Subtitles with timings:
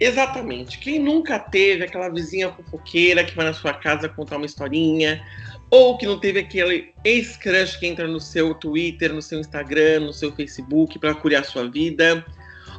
[0.00, 0.78] Exatamente.
[0.78, 5.22] Quem nunca teve aquela vizinha fofoqueira que vai na sua casa contar uma historinha,
[5.70, 10.12] ou que não teve aquele ex-crush que entra no seu Twitter, no seu Instagram, no
[10.12, 12.24] seu Facebook para curiar sua vida,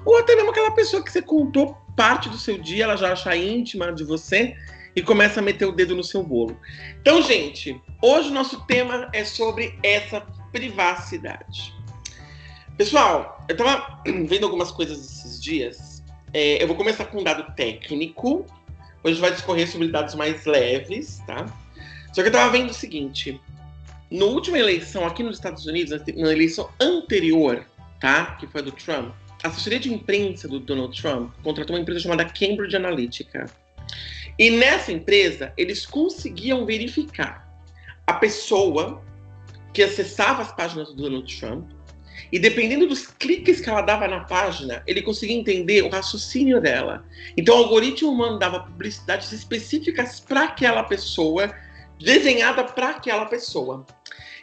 [0.04, 3.36] ou até mesmo aquela pessoa que você contou parte do seu dia, ela já acha
[3.36, 4.56] íntima de você
[4.96, 6.60] e começa a meter o dedo no seu bolo.
[7.00, 11.74] Então, gente, hoje o nosso tema é sobre essa privacidade.
[12.78, 15.91] Pessoal, eu tava vendo algumas coisas esses dias
[16.34, 18.46] é, eu vou começar com um dado técnico.
[19.04, 21.46] Hoje vai discorrer sobre dados mais leves, tá?
[22.14, 23.40] Só que eu tava vendo o seguinte:
[24.10, 27.66] na última eleição aqui nos Estados Unidos, na eleição anterior,
[28.00, 28.38] tá?
[28.40, 32.02] Que foi a do Trump, a assessoria de imprensa do Donald Trump contratou uma empresa
[32.02, 33.46] chamada Cambridge Analytica.
[34.38, 37.48] E nessa empresa, eles conseguiam verificar
[38.08, 39.04] a pessoa
[39.74, 41.70] que acessava as páginas do Donald Trump
[42.32, 47.06] e dependendo dos cliques que ela dava na página, ele conseguia entender o raciocínio dela.
[47.38, 51.54] Então o algoritmo mandava publicidades específicas para aquela pessoa,
[52.00, 53.86] desenhada para aquela pessoa.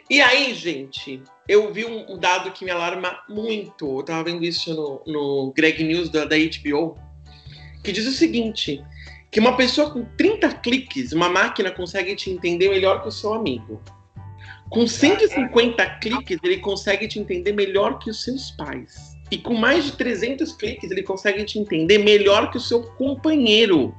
[0.09, 3.99] E aí, gente, eu vi um, dado que me alarma muito.
[3.99, 6.97] Eu tava vendo isso no, no Greg News da, da HBO,
[7.83, 8.83] que diz o seguinte:
[9.29, 13.33] que uma pessoa com 30 cliques, uma máquina consegue te entender melhor que o seu
[13.33, 13.81] amigo.
[14.69, 19.17] Com 150 cliques, ele consegue te entender melhor que os seus pais.
[19.31, 23.95] E com mais de 300 cliques, ele consegue te entender melhor que o seu companheiro.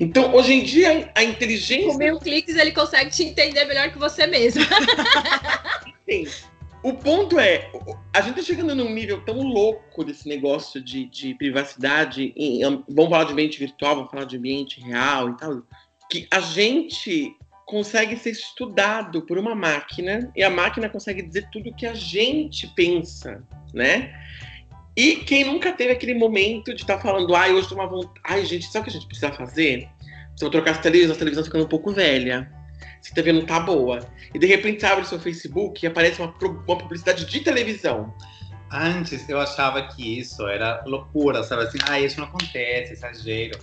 [0.00, 1.88] Então, hoje em dia, a inteligência.
[1.88, 4.62] Com mil cliques, ele consegue te entender melhor que você mesmo.
[6.08, 6.26] Sim.
[6.82, 7.70] O ponto é,
[8.12, 12.34] a gente está chegando num nível tão louco desse negócio de, de privacidade.
[12.36, 15.62] Em, vamos falar de ambiente virtual, vamos falar de ambiente real e tal.
[16.10, 17.34] Que a gente
[17.66, 21.94] consegue ser estudado por uma máquina e a máquina consegue dizer tudo o que a
[21.94, 23.42] gente pensa,
[23.72, 24.14] né?
[24.96, 28.20] E quem nunca teve aquele momento de estar tá falando, ai, hoje tô uma vontade.
[28.24, 29.88] Ai, gente, sabe o que a gente precisa fazer?
[30.30, 32.48] Precisa trocar as televisões, a televisão ficando um pouco velha.
[33.02, 34.06] Se a TV não tá boa.
[34.32, 38.14] E de repente você abre seu Facebook e aparece uma, uma publicidade de televisão.
[38.70, 43.58] Antes eu achava que isso era loucura, sabe assim, ah, isso não acontece, exagero.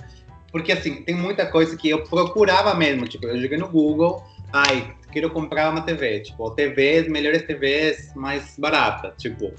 [0.52, 3.08] Porque, assim, tem muita coisa que eu procurava mesmo.
[3.08, 6.22] Tipo, eu joguei no Google, ai, quero comprar uma TV.
[6.22, 9.14] Tipo, TVs, melhores TVs, mais barata.
[9.18, 9.54] Tipo,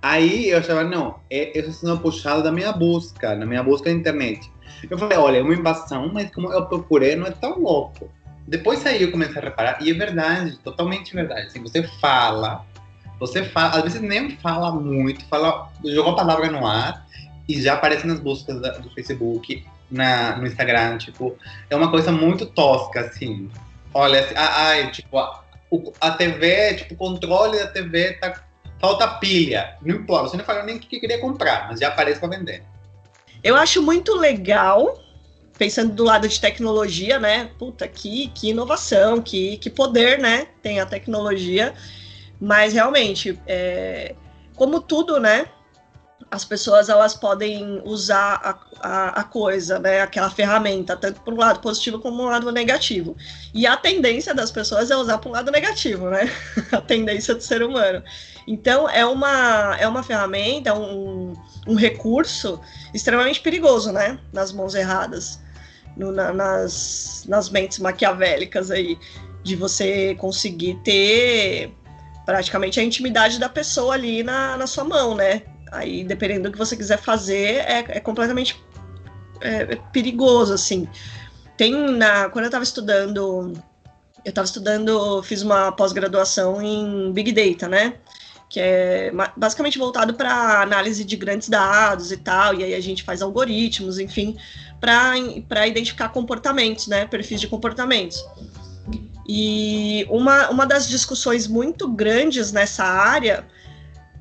[0.00, 3.90] aí eu achava, não, é, eu estou sendo puxado da minha busca, na minha busca
[3.90, 4.50] na internet.
[4.88, 8.08] Eu falei, olha, é uma invasão, mas como eu procurei, não é tão louco.
[8.46, 11.48] Depois aí eu comecei a reparar, e é verdade, totalmente verdade.
[11.48, 12.64] Assim, você fala,
[13.20, 17.06] você fala, às vezes nem fala muito, fala, jogou a palavra no ar,
[17.46, 21.36] e já aparece nas buscas da, do Facebook na, no Instagram, tipo,
[21.68, 23.50] é uma coisa muito tosca, assim.
[23.92, 25.42] Olha, assim, ai, tipo, a,
[26.00, 28.44] a TV, tipo, o controle da TV tá.
[28.80, 29.76] Falta pilha.
[29.82, 32.62] Não importa, você não falou nem o que queria comprar, mas já aparece para vender.
[33.42, 35.02] Eu acho muito legal,
[35.58, 37.50] pensando do lado de tecnologia, né?
[37.58, 40.46] Puta, que, que inovação, que, que poder, né?
[40.62, 41.74] Tem a tecnologia.
[42.40, 44.14] Mas realmente, é,
[44.54, 45.46] como tudo, né?
[46.30, 51.38] As pessoas elas podem usar a, a, a, coisa, né, aquela ferramenta, tanto para um
[51.38, 53.16] lado positivo como um lado negativo.
[53.54, 56.30] E a tendência das pessoas é usar para um lado negativo, né?
[56.70, 58.02] a tendência do ser humano.
[58.46, 61.32] Então é uma, é uma ferramenta, um,
[61.66, 62.60] um recurso
[62.92, 64.18] extremamente perigoso, né?
[64.32, 65.40] Nas mãos erradas,
[65.96, 68.98] no, na, nas, nas mentes maquiavélicas aí,
[69.42, 71.72] de você conseguir ter
[72.26, 75.42] praticamente a intimidade da pessoa ali na, na sua mão, né?
[75.72, 78.62] Aí, dependendo do que você quiser fazer, é, é completamente
[79.40, 80.88] é, é perigoso, assim.
[81.56, 82.28] Tem na.
[82.28, 83.52] Quando eu estava estudando.
[84.24, 87.94] Eu estava estudando, fiz uma pós-graduação em Big Data, né?
[88.48, 93.04] Que é basicamente voltado para análise de grandes dados e tal, e aí a gente
[93.04, 94.36] faz algoritmos, enfim,
[94.80, 97.06] para identificar comportamentos, né?
[97.06, 98.22] Perfis de comportamentos.
[99.26, 103.46] E uma, uma das discussões muito grandes nessa área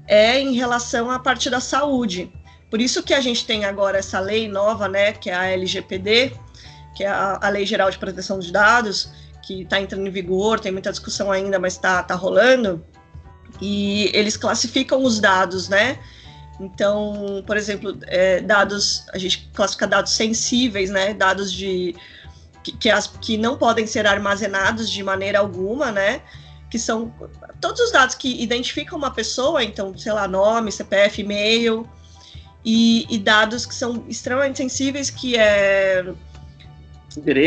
[0.07, 2.31] é em relação à parte da saúde.
[2.69, 6.33] Por isso que a gente tem agora essa lei nova, né, que é a LGPD,
[6.95, 9.11] que é a, a Lei Geral de Proteção de Dados,
[9.45, 12.85] que está entrando em vigor, tem muita discussão ainda, mas está tá rolando.
[13.61, 15.97] E eles classificam os dados, né,
[16.59, 21.13] Então, por exemplo, é, dados, a gente classifica dados sensíveis, né?
[21.13, 21.95] Dados de
[22.63, 26.21] que, que, as, que não podem ser armazenados de maneira alguma, né?
[26.69, 27.13] Que são
[27.61, 31.87] todos os dados que identificam uma pessoa, então, sei lá, nome, CPF, e-mail,
[32.63, 36.05] e, e dados que são extremamente sensíveis, que é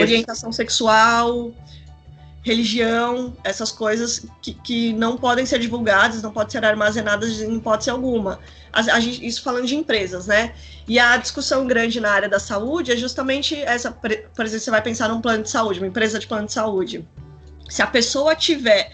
[0.01, 1.53] orientação sexual,
[2.43, 7.91] religião, essas coisas que, que não podem ser divulgadas, não podem ser armazenadas em hipótese
[7.91, 8.41] alguma.
[8.73, 10.55] A, a gente, isso falando de empresas, né?
[10.89, 14.83] E a discussão grande na área da saúde é justamente essa, por exemplo, você vai
[14.83, 17.07] pensar num plano de saúde, uma empresa de plano de saúde.
[17.69, 18.91] Se a pessoa tiver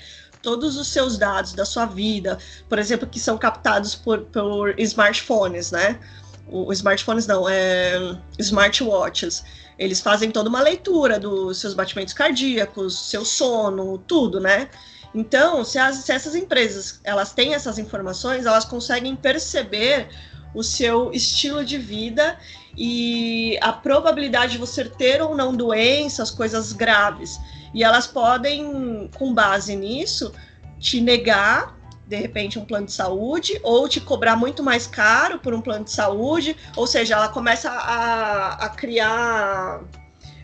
[0.47, 2.39] todos os seus dados da sua vida,
[2.69, 5.99] por exemplo, que são captados por, por smartphones, né?
[6.47, 9.43] O, smartphones não, é smartwatches
[9.77, 14.69] eles fazem toda uma leitura dos seus batimentos cardíacos, seu sono, tudo, né?
[15.13, 20.09] Então, se, as, se essas empresas elas têm essas informações, elas conseguem perceber
[20.55, 22.39] o seu estilo de vida
[22.79, 27.37] e a probabilidade de você ter ou não doenças, coisas graves.
[27.75, 30.33] E elas podem, com base nisso,
[30.79, 31.77] te negar
[32.07, 35.85] de repente um plano de saúde ou te cobrar muito mais caro por um plano
[35.85, 39.83] de saúde, ou seja, ela começa a, a criar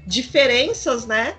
[0.05, 1.37] diferenças, né?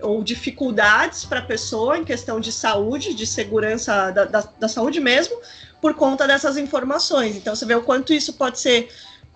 [0.00, 5.00] Ou dificuldades para a pessoa em questão de saúde, de segurança da, da, da saúde
[5.00, 5.36] mesmo,
[5.80, 7.36] por conta dessas informações.
[7.36, 8.88] Então você vê o quanto isso pode ser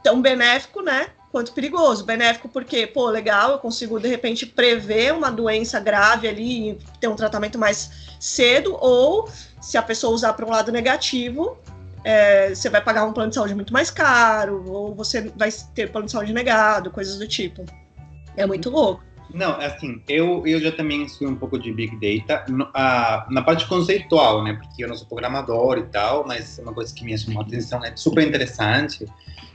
[0.03, 1.09] tão benéfico, né?
[1.31, 2.05] Quanto perigoso.
[2.05, 7.09] Benéfico porque, pô, legal, eu consigo de repente prever uma doença grave ali e ter
[7.09, 9.29] um tratamento mais cedo, ou
[9.61, 11.57] se a pessoa usar para um lado negativo,
[12.03, 15.91] é, você vai pagar um plano de saúde muito mais caro, ou você vai ter
[15.93, 17.65] plano de saúde negado, coisas do tipo.
[18.37, 19.03] É muito louco.
[19.33, 22.45] Não, assim, eu, eu já também fui um pouco de Big Data
[22.75, 24.55] a, na parte conceitual, né?
[24.55, 27.45] Porque eu não sou programador e tal, mas é uma coisa que me chamou a
[27.45, 29.07] atenção, é super interessante.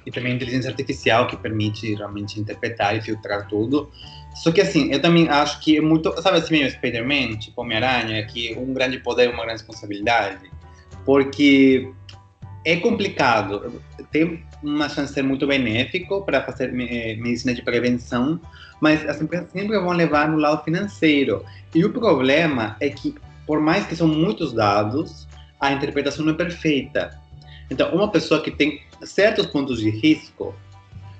[0.05, 3.89] E também a inteligência artificial que permite realmente interpretar e filtrar tudo.
[4.35, 6.13] Só que assim, eu também acho que é muito.
[6.21, 10.51] Sabe assim, meio Spider-Man, tipo Homem-Aranha, que um grande poder, uma grande responsabilidade.
[11.05, 11.91] Porque
[12.65, 13.81] é complicado.
[14.11, 18.39] Tem uma chance de ser muito benéfico para fazer medicina de prevenção,
[18.81, 21.45] mas as empresas sempre vão levar no lado financeiro.
[21.73, 23.13] E o problema é que,
[23.45, 25.27] por mais que são muitos dados,
[25.59, 27.19] a interpretação não é perfeita.
[27.69, 30.53] Então, uma pessoa que tem certos pontos de risco,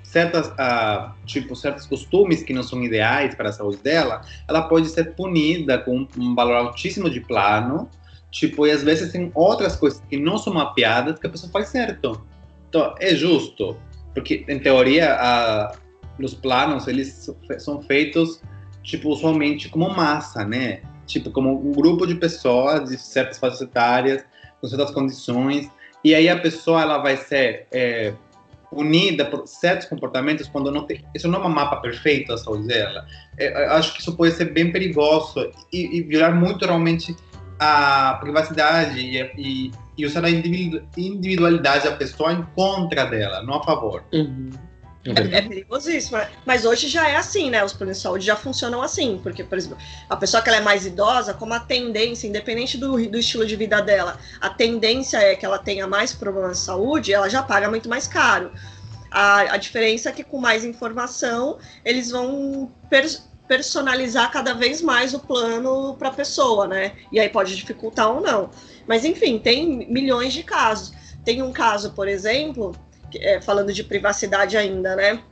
[0.02, 4.88] certas, uh, tipo, certos costumes que não são ideais para a saúde dela, ela pode
[4.88, 7.90] ser punida com um valor altíssimo de plano,
[8.30, 11.68] tipo, e às vezes tem outras coisas que não são mapeadas que a pessoa faz
[11.68, 12.24] certo.
[12.68, 13.76] Então, é justo,
[14.14, 18.40] porque em teoria uh, os planos eles são feitos
[18.82, 20.80] tipo usualmente como massa, né?
[21.06, 24.24] Tipo como um grupo de pessoas de certas faixas etárias,
[24.60, 25.68] com certas condições,
[26.06, 28.12] e aí a pessoa ela vai ser é,
[28.70, 31.04] unida por certos comportamentos quando não tem.
[31.12, 33.04] Isso não é um mapa perfeito da saúde dela.
[33.36, 37.16] É, acho que isso pode ser bem perigoso e, e virar muito realmente
[37.58, 43.64] a privacidade e, e, e usar a individualidade da pessoa em contra dela, não a
[43.64, 44.04] favor.
[44.12, 44.50] Uhum.
[45.14, 46.18] É, é, perigosíssimo.
[46.44, 47.64] Mas hoje já é assim, né?
[47.64, 49.20] Os planos de saúde já funcionam assim.
[49.22, 52.92] Porque, por exemplo, a pessoa que ela é mais idosa, como a tendência, independente do,
[53.08, 57.12] do estilo de vida dela, a tendência é que ela tenha mais problemas de saúde,
[57.12, 58.50] ela já paga muito mais caro.
[59.10, 62.70] A, a diferença é que com mais informação, eles vão
[63.46, 66.92] personalizar cada vez mais o plano para a pessoa, né?
[67.12, 68.50] E aí pode dificultar ou não.
[68.86, 70.92] Mas enfim, tem milhões de casos.
[71.24, 72.74] Tem um caso, por exemplo,
[73.20, 75.22] é, falando de privacidade ainda, né?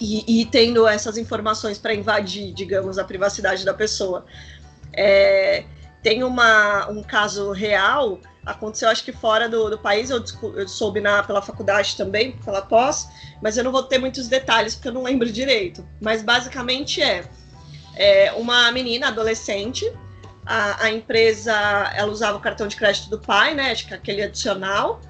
[0.00, 4.26] E, e tendo essas informações para invadir, digamos, a privacidade da pessoa.
[4.92, 5.64] É,
[6.02, 10.22] tem uma, um caso real, aconteceu acho que fora do, do país, eu,
[10.54, 13.08] eu, soube na, pela faculdade também, pela pós,
[13.42, 15.86] mas eu não vou ter muitos detalhes porque eu não lembro direito.
[16.00, 17.24] Mas basicamente é,
[17.96, 19.90] é uma menina adolescente,
[20.46, 21.52] a, a, empresa
[21.96, 23.72] ela usava o cartão de crédito do pai, né?
[23.72, 25.00] Acho que aquele adicional.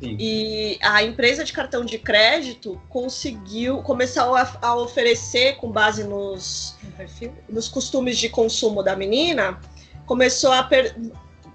[0.00, 0.16] Sim.
[0.20, 6.76] E a empresa de cartão de crédito conseguiu começar a, a oferecer, com base nos,
[7.48, 9.58] nos costumes de consumo da menina,
[10.04, 10.94] começou a per,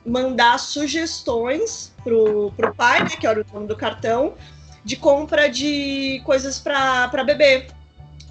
[0.03, 4.33] mandar sugestões pro, pro pai, né, que era o dono do cartão,
[4.83, 7.67] de compra de coisas para bebê.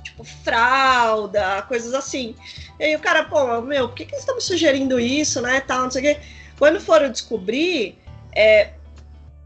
[0.02, 2.34] Tipo, fralda, coisas assim.
[2.80, 5.60] E aí o cara, pô, meu, por que, que eles estão me sugerindo isso, né?
[5.60, 6.20] Tal, não sei o quê.
[6.58, 7.96] Quando foram descobrir,
[8.34, 8.72] é,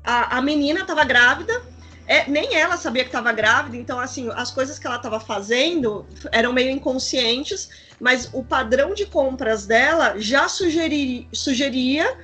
[0.04, 1.62] a, a menina estava grávida,
[2.06, 6.06] é, nem ela sabia que estava grávida, então, assim, as coisas que ela estava fazendo
[6.30, 12.14] eram meio inconscientes, mas o padrão de compras dela já sugeri, sugeria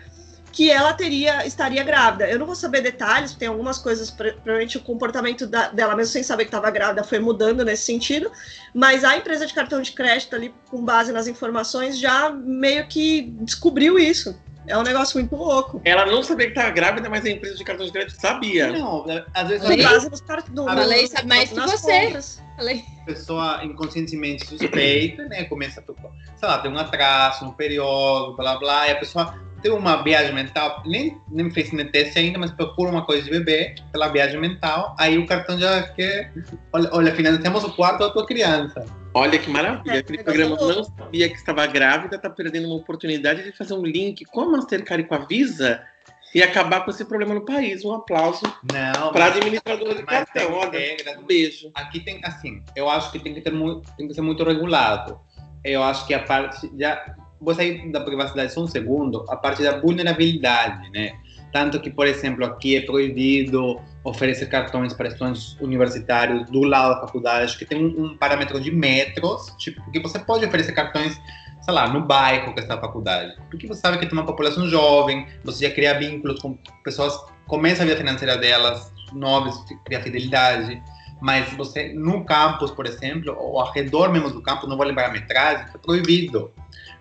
[0.52, 2.28] que ela teria estaria grávida.
[2.28, 6.22] Eu não vou saber detalhes, tem algumas coisas, provavelmente o comportamento da, dela, mesmo sem
[6.22, 8.30] saber que estava grávida, foi mudando nesse sentido.
[8.74, 13.22] Mas a empresa de cartão de crédito ali, com base nas informações, já meio que
[13.40, 14.38] descobriu isso.
[14.66, 15.80] É um negócio muito louco.
[15.84, 18.70] Ela não sabia que estava grávida, mas a empresa de cartão de crédito sabia.
[18.70, 20.74] Não, às vezes Com base nos cartões.
[20.74, 22.04] Falei, sabe mais que você.
[22.04, 22.42] Compras.
[22.56, 22.84] Falei.
[23.00, 25.44] a pessoa inconscientemente suspeita, né?
[25.44, 25.84] Começa a,
[26.36, 30.34] sei lá, tem um atraso, um período, blá blá, e a pessoa tem uma viagem
[30.34, 34.40] mental, nem, nem fez nem teste ainda, mas procura uma coisa de bebê pela viagem
[34.40, 36.32] mental, aí o cartão já quer,
[36.72, 38.84] olha, olha afinal temos o quarto da tua criança.
[39.12, 39.96] Olha que maravilha.
[39.96, 43.82] É, Aquele programa não sabia que estava grávida, tá perdendo uma oportunidade de fazer um
[43.82, 45.82] link com a Mastercard e com a Visa
[46.34, 47.84] e acabar com esse problema no país.
[47.84, 50.52] Um aplauso Não, para a administradora de cartão.
[50.52, 51.16] Olha, regras.
[51.18, 51.70] um beijo.
[51.74, 55.18] aqui tem assim, eu acho que tem que ter muito, tem que ser muito regulado.
[55.64, 59.62] Eu acho que a parte já vou sair da privacidade só um segundo, a parte
[59.62, 61.12] da vulnerabilidade, né?
[61.52, 67.00] Tanto que, por exemplo, aqui é proibido oferecer cartões para estudantes universitários do lado da
[67.00, 71.20] faculdade, acho que tem um, um parâmetro de metros, tipo, porque você pode oferecer cartões,
[71.60, 74.68] sei lá, no bairro que está a faculdade, porque você sabe que tem uma população
[74.68, 80.80] jovem, você já cria vínculos com pessoas, começa a vida financeira delas, novas, cria fidelidade,
[81.20, 85.06] mas você no campus, por exemplo, ou ao redor mesmo do campus, não vou lembrar
[85.08, 86.50] a metragem, é proibido,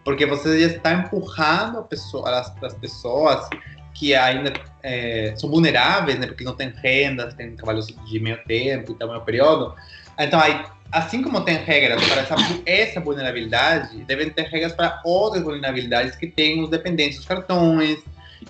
[0.10, 3.48] porque você já está empurrando pessoa, as, as pessoas
[3.94, 4.52] que ainda
[4.82, 9.10] é, são vulneráveis, né, porque não têm renda, têm trabalhos de meio tempo e tal,
[9.10, 9.76] meio período.
[10.18, 12.36] Então, aí, assim como tem regras para essa,
[12.66, 18.00] essa vulnerabilidade, devem ter regras para outras vulnerabilidades que têm os dependentes dos cartões.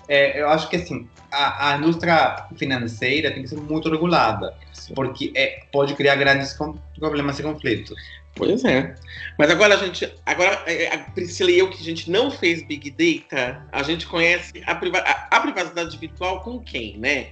[0.08, 4.54] É, eu acho que, assim, a, a indústria financeira tem que ser muito regulada,
[4.94, 6.56] porque é, pode criar grandes
[6.98, 7.94] problemas e conflitos.
[8.34, 8.94] Pois é.
[9.38, 10.10] Mas agora a gente.
[10.24, 14.06] Agora, é, a Priscila e eu, que a gente não fez Big Data, a gente
[14.06, 17.28] conhece a, priva- a- a privacidade virtual com quem, né?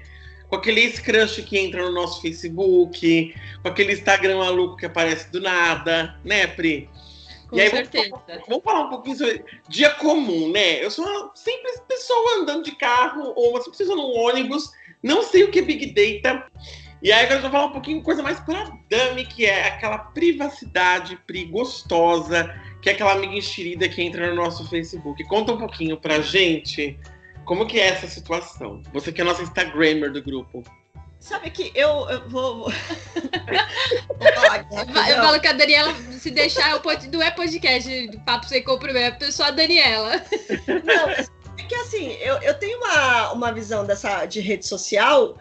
[0.48, 5.40] Com aquele ex-crush que entra no nosso Facebook, com aquele Instagram maluco que aparece do
[5.40, 6.88] nada, né, Pri?
[7.48, 8.42] Com E aí, vamos- certeza.
[8.48, 10.84] Vamos falar um pouquinho sobre dia comum, né?
[10.84, 14.70] Eu sou uma simples pessoa andando de carro ou uma simples pessoa no ônibus,
[15.02, 15.86] não sei o que é Big
[16.22, 16.46] Data.
[17.00, 19.98] E aí agora eu vou falar um pouquinho coisa mais pra Dami, que é aquela
[19.98, 22.52] privacidade pri gostosa,
[22.82, 25.22] que é aquela amiga enxerida que entra no nosso Facebook.
[25.24, 26.98] Conta um pouquinho pra gente
[27.44, 28.82] como que é essa situação.
[28.92, 30.62] Você que é a nossa Instagrammer do grupo.
[31.20, 32.64] Sabe que eu, eu vou.
[32.64, 32.72] vou
[34.34, 34.76] falar aqui
[35.10, 38.62] Eu falo que a Daniela, se deixar, o pod- não é podcast de papo sem
[38.62, 40.12] compromisso, é só a Daniela.
[40.84, 41.26] Não,
[41.76, 45.36] mas é que assim, eu, eu tenho uma, uma visão dessa de rede social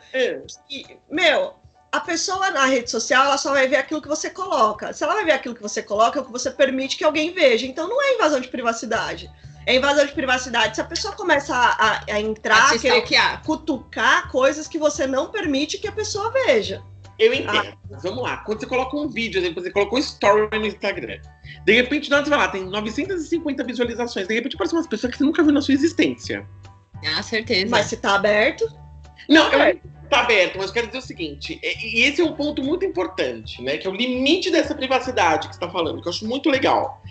[0.68, 1.54] que, meu,
[1.92, 4.92] a pessoa na rede social ela só vai ver aquilo que você coloca.
[4.94, 7.32] Se ela vai ver aquilo que você coloca, é o que você permite que alguém
[7.34, 7.66] veja.
[7.66, 9.30] Então não é invasão de privacidade.
[9.66, 13.02] É invasão de privacidade se a pessoa começa a, a- a entrar, Te querer
[13.46, 16.82] cutucar coisas que você não permite que a pessoa veja.
[17.20, 17.78] Eu entendo.
[17.90, 18.38] Mas vamos lá.
[18.38, 21.20] Quando você coloca um vídeo, exemplo, você colocou um story no Instagram.
[21.66, 24.28] De repente, na hora você vai lá, tem 950 visualizações.
[24.28, 26.46] De repente, aparecem umas pessoas que você nunca viu na sua existência.
[27.16, 27.68] Ah, certeza.
[27.70, 28.68] Mas se tá aberto,
[29.30, 29.74] Não, eu É.
[29.74, 32.64] não tá aberto, mas eu quero dizer o seguinte, e e esse é um ponto
[32.64, 33.78] muito importante, né?
[33.78, 37.02] Que é o limite dessa privacidade que você está falando, que eu acho muito legal.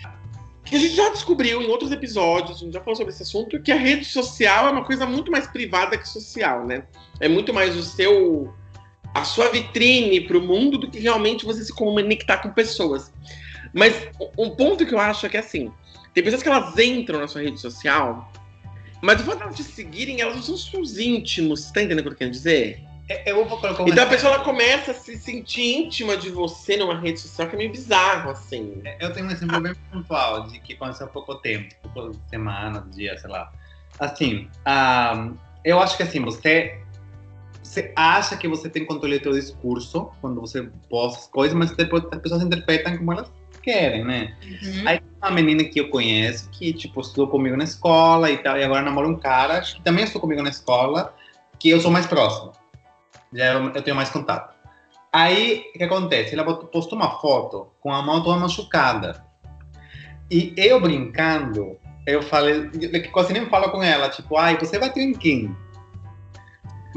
[0.65, 3.61] Que a gente já descobriu em outros episódios, a gente já falou sobre esse assunto,
[3.61, 6.83] que a rede social é uma coisa muito mais privada que social, né?
[7.19, 8.51] É muito mais o seu.
[9.13, 13.11] A sua vitrine para o mundo do que realmente você se conectar com pessoas.
[13.73, 13.93] Mas
[14.37, 15.71] um ponto que eu acho é que assim,
[16.13, 18.31] tem pessoas que elas entram na sua rede social,
[19.01, 21.61] mas o fato de te seguirem, elas não são seus íntimos.
[21.61, 22.83] Você tá entendendo o que eu tô querendo dizer?
[23.09, 26.29] É, Eu vou colocar um Então a pessoa ela começa a se sentir íntima de
[26.29, 28.81] você numa rede social, que é meio bizarro, assim.
[28.99, 33.17] Eu tenho um exemplo bem pontual de que aconteceu há pouco tempo, pouco semana, dia,
[33.17, 33.51] sei lá.
[33.99, 35.31] Assim, ah,
[35.63, 36.79] eu acho que assim, você,
[37.67, 41.71] você acha que você tem controle do seu discurso quando você posta as coisas, mas
[41.75, 43.29] depois as pessoas interpretam como elas
[43.61, 44.35] querem, né?
[44.41, 44.87] Uhum.
[44.87, 48.57] Aí tem uma menina que eu conheço, que, tipo, estudou comigo na escola e tal,
[48.57, 51.13] e agora namora um cara que também estudou comigo na escola,
[51.59, 52.53] que eu sou mais próximo.
[53.33, 54.55] Já eu, tenho mais contato.
[55.11, 56.33] Aí, o que acontece?
[56.33, 59.23] Ela postou uma foto com a mão toda machucada.
[60.31, 65.03] E eu brincando, eu falei, eu quase nem falo com ela, tipo, ai, você bateu
[65.03, 65.53] em quem?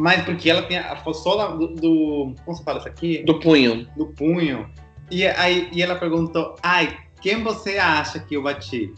[0.00, 2.34] Mas porque ela tinha a da- do, do.
[2.42, 3.22] Como se fala isso aqui?
[3.22, 3.86] Do punho.
[3.94, 4.66] do punho.
[5.10, 8.94] E aí e ela perguntou: Ai, quem você acha que eu bati?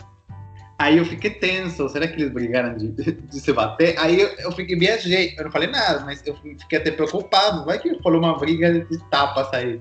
[0.78, 1.88] Aí eu fiquei tenso.
[1.88, 3.98] Será que eles brigaram de, de se bater?
[3.98, 5.34] Aí eu, eu fiquei, viajei.
[5.36, 7.64] Eu não falei nada, mas eu fiquei até preocupado.
[7.64, 9.80] Vai que falou uma briga de tapas aí.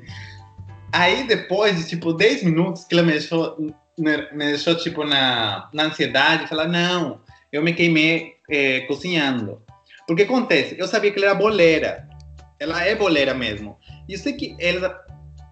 [0.91, 3.57] Aí depois de tipo 10 minutos que ela me deixou,
[3.95, 7.21] me, me deixou tipo na, na ansiedade, falar: Não,
[7.53, 9.61] eu me queimei é, cozinhando.
[10.11, 12.05] Porque acontece, eu sabia que ela era boleira.
[12.59, 13.77] Ela é boleira mesmo.
[14.09, 14.99] E eu sei que ela,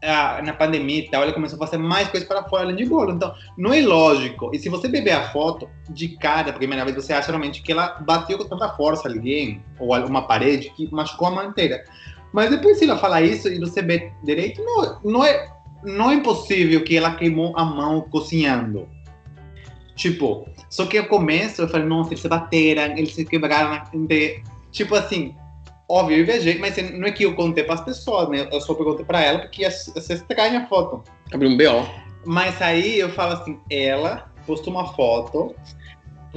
[0.03, 2.83] a, na pandemia e tal, ela começou a fazer mais coisas para fora além de
[2.83, 3.13] bolo.
[3.13, 4.51] Então, não é lógico.
[4.53, 7.71] E se você beber a foto de cara, a primeira vez, você acha realmente que
[7.71, 11.81] ela bateu com tanta força alguém, ou uma parede, que machucou a mão inteira.
[12.33, 15.49] Mas depois, se ela fala isso e você vê direito, não, não, é,
[15.85, 18.89] não é impossível que ela queimou a mão cozinhando.
[19.95, 23.83] Tipo, só que ao começo eu falei, nossa, eles se bateram, eles se quebraram.
[24.71, 25.35] Tipo assim,
[25.87, 28.47] óbvio, eu invejei, mas não é que eu contei para as pessoas, né?
[28.51, 31.03] Eu só perguntei para ela porque ia ser estranha a foto.
[31.33, 31.85] Abriu um B.O.
[32.25, 35.55] Mas aí eu falo assim, ela postou uma foto,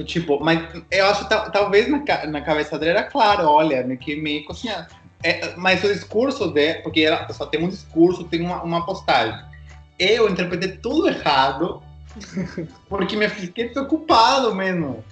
[0.05, 0.59] tipo, mas
[0.89, 4.87] eu acho que talvez na, na cabeça dela era claro, olha, me queimei cozinhando.
[5.23, 9.39] É, mas o discurso dela, porque ela, pessoa tem um discurso, tem uma, uma postagem.
[9.99, 11.81] Eu interpretei tudo errado,
[12.89, 15.03] porque me fiquei preocupado mesmo.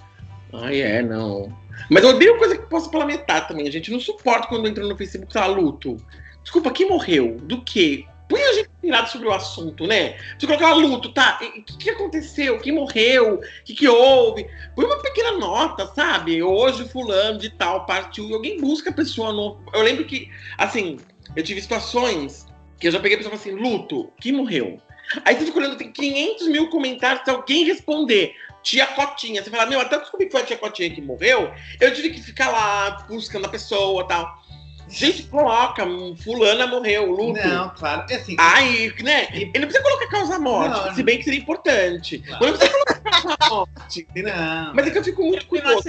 [0.52, 1.50] Ai, é, não.
[1.90, 3.66] Mas eu odeio coisa que posso parlamentar também.
[3.66, 5.96] A gente não suporta quando entra no Facebook tá luto.
[6.42, 7.38] Desculpa, quem morreu?
[7.42, 8.06] Do quê?
[8.28, 10.16] Põe a gente virado sobre o assunto, né?
[10.38, 11.38] Você colocar luto, tá?
[11.42, 12.58] O que, que, aconteceu?
[12.58, 13.34] Quem morreu?
[13.34, 14.46] O que, que houve?
[14.74, 16.42] Põe uma pequena nota, sabe?
[16.42, 19.60] Hoje fulano de tal partiu e alguém busca a pessoa no.
[19.74, 20.98] Eu lembro que, assim,
[21.36, 22.46] eu tive situações
[22.80, 24.80] que eu já peguei a pessoa e falei assim, luto, quem morreu?
[25.24, 29.66] Aí você fica olhando, tem 500 mil comentários, se alguém responder, tia Cotinha, você fala,
[29.66, 33.04] meu, até descobri que foi a tia Cotinha que morreu, eu tive que ficar lá
[33.08, 34.42] buscando a pessoa tal.
[34.88, 35.84] Gente, coloca,
[36.22, 37.40] fulana morreu, luto.
[37.46, 38.36] Não, claro, é assim.
[38.38, 39.26] Aí, né?
[39.32, 42.18] Ele não precisa colocar causa morte, não, se bem que seria importante.
[42.18, 42.44] Claro.
[42.44, 44.06] Não precisa colocar causa morte.
[44.16, 44.74] Não.
[44.74, 45.88] Mas é que eu fico muito curioso.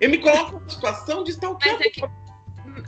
[0.00, 1.76] Eu me coloco numa situação de stalkear.
[1.76, 2.00] Mas é que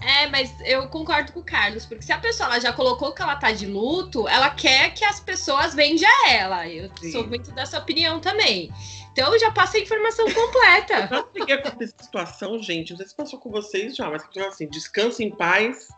[0.04, 3.22] é, mas eu concordo com o Carlos, porque se a pessoa ela já colocou que
[3.22, 6.68] ela tá de luto, ela quer que as pessoas vendam ela.
[6.68, 7.12] Eu Sim.
[7.12, 8.72] sou muito dessa opinião também.
[9.12, 11.08] Então eu já passei a informação completa.
[11.10, 12.90] Eu peguei essa situação, gente.
[12.90, 15.88] Não sei se passou com vocês já, mas assim, descanse em paz,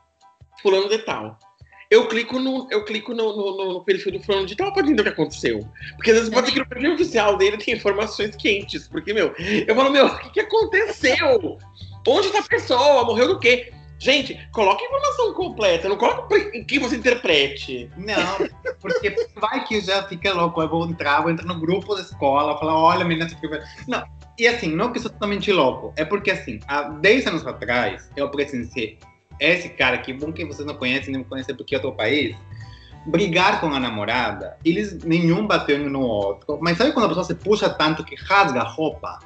[0.61, 1.38] fulano de tal.
[1.90, 5.02] Eu clico no, eu clico no, no, no perfil do fulano de tal pra entender
[5.02, 5.60] o que aconteceu.
[5.95, 8.88] Porque às vezes pode que no perfil oficial dele tem informações quentes.
[8.88, 11.58] Porque, meu, eu falo, meu, o que, que aconteceu?
[12.06, 13.04] Onde tá a pessoa?
[13.04, 13.73] Morreu do quê?
[13.99, 17.91] Gente, coloque informação completa, não coloque que você interprete.
[17.97, 18.49] Não,
[18.80, 22.59] porque vai que já fica louco, eu vou entrar, vou entrar no grupo da escola,
[22.59, 23.63] falar, olha, menina, você fica...
[23.87, 24.04] Não,
[24.39, 28.28] e assim, não que sou totalmente louco, é porque assim, há 10 anos atrás, eu
[28.30, 28.99] presenciei
[29.41, 32.37] esse cara, que bom que vocês não conhecem, nem conhecem porque é outro país,
[33.07, 37.35] brigar com a namorada, eles nenhum bateu no outro, mas sabe quando a pessoa se
[37.35, 39.19] puxa tanto que rasga a roupa?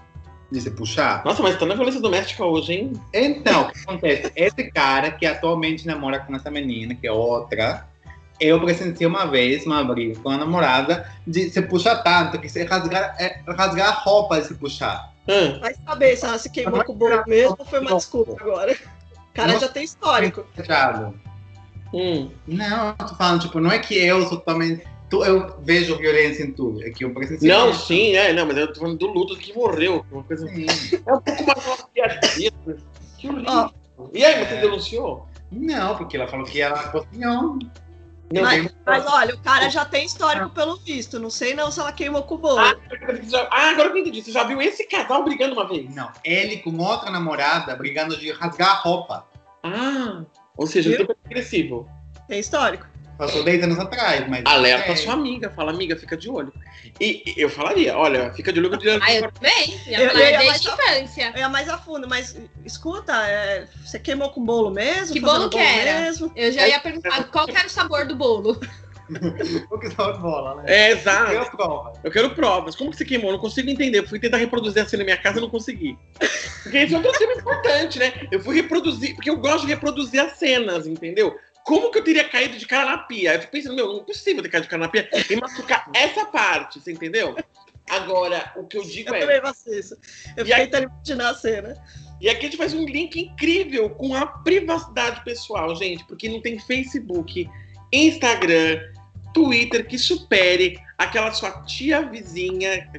[0.50, 1.24] De se puxar.
[1.24, 2.92] Nossa, mas tá na violência doméstica hoje, hein?
[3.12, 4.32] Então, o que acontece?
[4.34, 7.86] Esse cara que atualmente namora com essa menina, que é outra,
[8.40, 12.64] eu presenciei uma vez uma briga com a namorada de se puxar tanto, que se
[12.64, 15.12] rasgar, é, rasgar a roupa de se puxar.
[15.28, 15.58] Hum.
[15.60, 18.72] Vai saber se ela se queimou com o bolo mesmo ou foi uma desculpa agora.
[18.72, 20.46] O cara Nossa, já tem histórico.
[20.64, 21.14] Thiago.
[21.92, 22.30] Hum.
[22.46, 26.52] Não, tô falando, tipo, não é que eu sou totalmente tu, eu vejo violência em
[26.52, 26.82] tudo.
[26.82, 27.50] É que eu presenciei.
[27.50, 30.04] Não, sim, é, não, mas eu tô falando do luto que morreu.
[30.10, 30.66] Uma coisa sim.
[31.06, 32.52] É um pouco mais uma piadinha.
[33.16, 33.70] Que horrível.
[33.98, 34.08] Oh.
[34.12, 34.60] E aí, você é...
[34.60, 35.26] denunciou?
[35.50, 37.58] Não, porque ela falou que ela cozinhou.
[38.30, 41.18] Não, mas, mas, olha, o cara já tem histórico pelo visto.
[41.18, 42.58] Não sei não se ela queimou com o bolo.
[42.58, 42.74] Ah,
[43.50, 44.22] ah agora eu entendi.
[44.22, 45.94] Você já viu esse casal brigando uma vez?
[45.94, 49.26] Não, ele com outra namorada brigando de rasgar a roupa.
[49.62, 50.24] Ah,
[50.58, 51.88] ou seja, super agressivo.
[52.28, 52.86] Tem histórico.
[53.18, 54.44] Passou 10 anos atrás, mas.
[54.46, 54.92] Alerta é.
[54.92, 56.52] a sua amiga, fala, amiga, fica de olho.
[57.00, 59.02] E, eu falaria, olha, fica de olho de olho.
[59.02, 59.80] Ah, eu também.
[59.88, 61.32] Eu, eu, eu desde a infância.
[61.34, 65.12] Eu ia mais a fundo, mas escuta, é, você queimou com bolo mesmo?
[65.12, 66.02] Que bolo que era?
[66.02, 66.30] Mesmo?
[66.36, 68.60] Eu já ia perguntar qual era o sabor do bolo.
[69.70, 70.64] o que sabor de bola, né?
[70.66, 71.32] É, exato.
[71.32, 71.98] Eu quero provas.
[72.04, 72.76] Eu quero provas.
[72.76, 73.30] Como que você queimou?
[73.30, 73.98] Eu não consigo entender.
[73.98, 75.98] Eu fui tentar reproduzir a cena na minha casa e não consegui.
[76.62, 78.12] Porque isso é um tema importante, né?
[78.30, 81.34] Eu fui reproduzir, porque eu gosto de reproduzir as cenas, entendeu?
[81.64, 83.34] Como que eu teria caído de cara na pia?
[83.34, 85.90] Eu fico pensando, meu, não é possível ter caído de cara na pia e machucar
[85.94, 87.36] essa parte, você entendeu?
[87.88, 89.18] Agora, o que eu digo eu é.
[89.18, 89.96] Eu também faço isso.
[90.36, 91.82] Eu fiquei tentando imaginar a cena.
[92.20, 96.40] E aqui a gente faz um link incrível com a privacidade pessoal, gente, porque não
[96.40, 97.48] tem Facebook,
[97.92, 98.80] Instagram,
[99.32, 102.90] Twitter que supere aquela sua tia vizinha,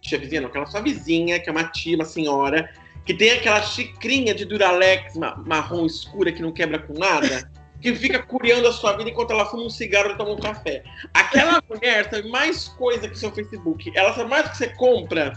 [0.00, 2.72] tia vizinha não, aquela sua vizinha, que é uma tia, uma senhora,
[3.04, 7.50] que tem aquela xicrinha de Duralex marrom escura que não quebra com nada
[7.80, 10.82] que fica curiando a sua vida enquanto ela fuma um cigarro e toma um café.
[11.14, 13.90] Aquela mulher sabe mais coisa que seu Facebook.
[13.94, 15.32] Ela sabe mais que você compra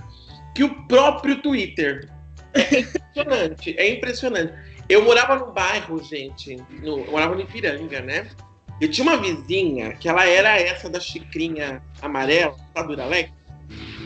[0.56, 2.10] que o próprio Twitter.
[2.54, 4.54] É impressionante, é impressionante.
[4.90, 8.30] Eu morava no bairro, gente, no, eu morava no Ipiranga, né?
[8.82, 13.32] Eu tinha uma vizinha que ela era essa da xicrinha amarela, tá Duralex?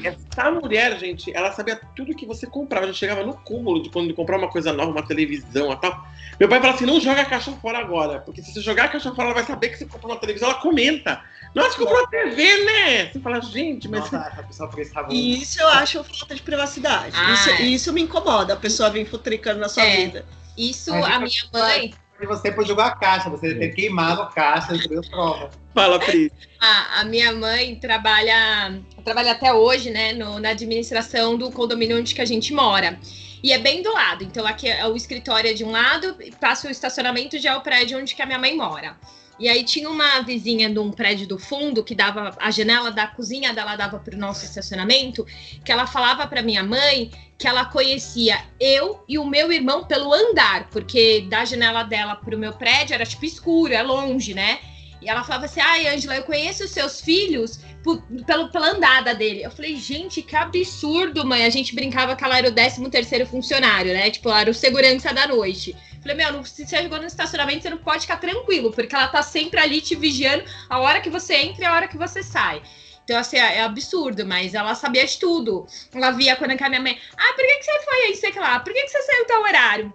[0.03, 2.87] Essa mulher, gente, ela sabia tudo que você comprava.
[2.87, 6.07] Já chegava no cúmulo de quando comprar uma coisa nova, uma televisão e tal.
[6.39, 8.19] Meu pai fala assim: não joga a caixa fora agora.
[8.19, 10.49] Porque se você jogar a caixa fora, ela vai saber que você comprou uma televisão.
[10.49, 11.21] Ela comenta.
[11.53, 13.11] Nossa, comprou uma TV, né?
[13.11, 14.01] Você fala, gente, mas.
[14.11, 14.17] Nossa,
[14.49, 17.15] essa pessoa isso eu acho falta de privacidade.
[17.15, 17.61] Ah, isso, é.
[17.61, 19.95] isso me incomoda, a pessoa vir futricando na sua É.
[19.95, 20.25] vida.
[20.57, 24.27] Isso, a eu- minha mãe, E você por jogar a caixa, você ter queimado a
[24.27, 25.49] caixa e deu prova.
[25.73, 26.31] Fala, Pri.
[26.61, 32.15] a, a minha mãe trabalha, trabalha até hoje, né, no- na administração do condomínio onde
[32.15, 32.97] que a gente mora.
[33.43, 34.23] E é bem do lado.
[34.23, 37.55] Então, aqui é o escritório é de um lado, e passa o estacionamento já é
[37.57, 38.95] o prédio onde que a minha mãe mora.
[39.37, 43.05] E aí tinha uma vizinha de um prédio do fundo que dava a janela da
[43.07, 45.25] cozinha dela dava para o nosso estacionamento,
[45.63, 50.13] que ela falava para minha mãe que ela conhecia eu e o meu irmão pelo
[50.13, 54.59] andar, porque da janela dela para o meu prédio era tipo escuro, é longe, né?
[55.01, 59.13] E ela falava assim: ai, Ângela, eu conheço os seus filhos por- pelo, pela andada
[59.13, 59.43] dele.
[59.43, 61.45] Eu falei, gente, que absurdo, mãe.
[61.45, 64.09] A gente brincava que ela era o 13 terceiro funcionário, né?
[64.09, 65.75] Tipo, ela era o segurança da noite.
[66.05, 69.23] Falei, meu, se você chegou no estacionamento, você não pode ficar tranquilo, porque ela tá
[69.23, 72.61] sempre ali te vigiando a hora que você entra e a hora que você sai.
[73.03, 75.65] Então, assim, é é absurdo, mas ela sabia de tudo.
[75.91, 78.59] Ela via quando a minha mãe, ah, por que, que você foi aí, sei lá?
[78.59, 79.93] Por que, que você saiu tal horário?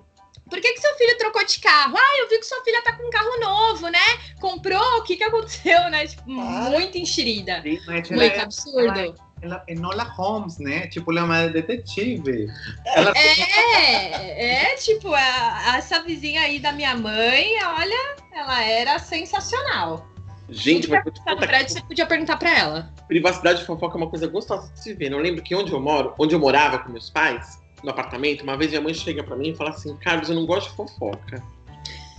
[0.48, 1.96] Por que, que seu filho trocou de carro?
[1.96, 4.00] Ah, eu vi que sua filha tá com um carro novo, né?
[4.40, 4.98] Comprou?
[4.98, 6.08] O que que aconteceu, né?
[6.08, 6.70] Tipo, Para.
[6.70, 7.62] muito enxerida.
[7.86, 8.98] Mas Muito absurdo.
[8.98, 10.87] ela é Enola Holmes, né?
[10.87, 12.46] Tipo, ela é uma detetive.
[12.87, 20.07] Ela É, é tipo, a- essa vizinha aí da minha mãe, olha, ela era sensacional.
[20.48, 22.92] Gente, mas contar prédio, que você podia perguntar pra ela.
[23.07, 25.12] privacidade e fofoca é uma coisa gostosa de se ver.
[25.12, 28.57] Eu lembro que onde eu moro, onde eu morava com meus pais, no apartamento, uma
[28.57, 31.42] vez minha mãe chega pra mim e fala assim: Carlos, eu não gosto de fofoca.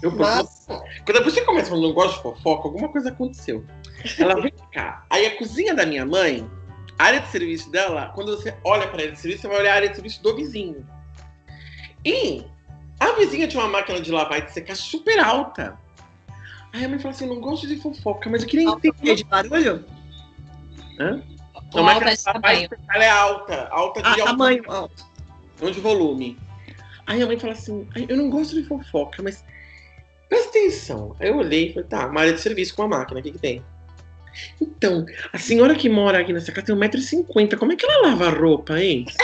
[0.01, 0.81] Eu Nossa.
[1.05, 3.63] Quando você começa falando não gosto de fofoca, alguma coisa aconteceu.
[4.17, 5.05] Ela vem cá.
[5.09, 6.49] Aí a cozinha da minha mãe,
[7.01, 9.57] a área de serviço dela, quando você olha para a área de serviço, você vai
[9.57, 10.85] olhar a área de serviço do vizinho.
[12.05, 12.43] E
[12.99, 15.77] a vizinha tinha uma máquina de lavar e de secar super alta.
[16.71, 19.15] Aí a mãe falou assim: não gosto de fofoca, mas eu queria Alta entender.
[19.15, 19.83] de barulho?
[20.99, 24.63] A Ou máquina alta de de lavar ela é alta, alta de A, alto, tamanho
[24.71, 25.05] alto.
[25.59, 26.37] não de volume.
[27.07, 29.43] Aí a mãe fala assim: "Ai, eu não gosto de fofoca, mas
[30.29, 31.15] presta atenção.
[31.19, 33.31] Aí eu olhei e falei: tá, uma área de serviço com a máquina, o que,
[33.31, 33.65] que tem?
[34.61, 38.27] Então, a senhora que mora aqui nessa casa tem 1,50m, como é que ela lava
[38.27, 39.05] a roupa, hein?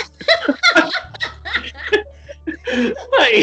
[3.12, 3.40] Mãe,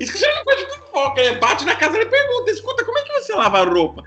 [0.00, 1.38] isso que você não gosta de fofoca, né?
[1.38, 4.04] Bate na casa e pergunta: escuta, como é que você lava a roupa?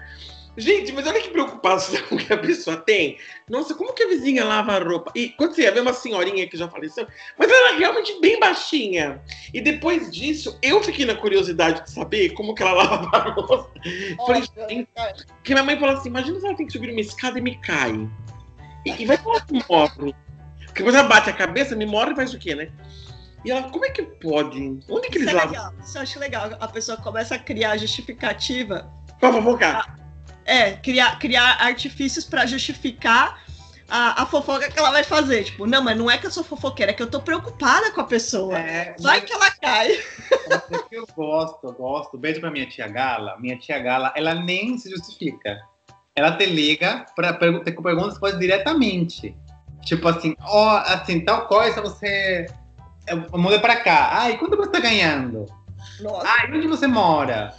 [0.57, 3.17] Gente, mas olha que preocupação que a pessoa tem.
[3.49, 5.11] Nossa, como que a vizinha lava a roupa?
[5.15, 8.39] E quando você ia ver uma senhorinha que já faleceu, mas ela era realmente bem
[8.39, 9.21] baixinha.
[9.53, 13.71] E depois disso, eu fiquei na curiosidade de saber como que ela lava a roupa.
[14.25, 14.89] Falei, gente,
[15.37, 17.55] porque minha mãe falou assim: imagina se ela tem que subir uma escada e me
[17.61, 18.09] cai.
[18.85, 20.13] E, e vai falar que morre.
[20.65, 22.69] Porque depois ela bate a cabeça, me morre e faz o quê, né?
[23.43, 24.79] E ela, como é que pode?
[24.89, 25.51] Onde que Isso eles é lavam?
[25.51, 25.73] legal.
[25.83, 26.49] Isso eu acho legal.
[26.59, 28.91] A pessoa começa a criar justificativa.
[29.19, 30.00] Pra fofocar.
[30.45, 33.41] É, criar, criar artifícios pra justificar
[33.91, 35.43] a, a fofoca que ela vai fazer.
[35.43, 38.01] Tipo, não, mas não é que eu sou fofoqueira, é que eu tô preocupada com
[38.01, 38.57] a pessoa.
[38.57, 39.91] É, Vai mas que ela cai.
[39.91, 42.17] é que eu gosto, eu gosto.
[42.17, 43.37] Beijo pra minha tia Gala.
[43.39, 45.59] Minha tia Gala, ela nem se justifica.
[46.15, 49.35] Ela te liga para ter perguntas coisas diretamente.
[49.83, 52.45] Tipo assim, ó, assim, tal coisa você.
[53.07, 54.09] Eu mudei pra cá.
[54.13, 55.45] Ai, quanto você tá ganhando?
[55.99, 56.27] Nossa.
[56.27, 57.53] Ai, onde você mora?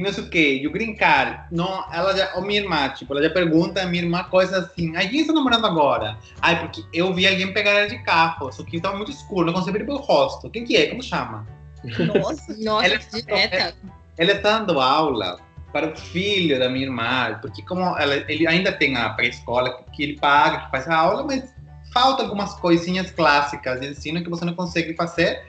[0.00, 0.58] E não sei o quê.
[0.62, 1.38] E o green card.
[1.52, 2.32] Não, ela já.
[2.36, 4.96] Ou minha irmã, tipo, ela já pergunta a minha irmã coisas assim.
[4.96, 6.16] Ai, quem está namorando agora?
[6.40, 8.50] Ai, porque eu vi alguém pegar ela de carro.
[8.50, 10.48] Só que estava muito escuro, não conseguia ver pelo rosto.
[10.48, 10.86] Quem que é?
[10.86, 11.46] Como chama?
[11.84, 12.56] Nossa.
[12.58, 13.74] Nossa, Ela- que direta.
[14.16, 15.38] Ela está dando aula
[15.70, 19.90] para o filho da minha irmã, porque como ela, ele ainda tem a pré-escola que,
[19.96, 21.54] que ele paga, que faz a aula, mas
[21.92, 25.42] falta algumas coisinhas clássicas de ensino que você não consegue fazer.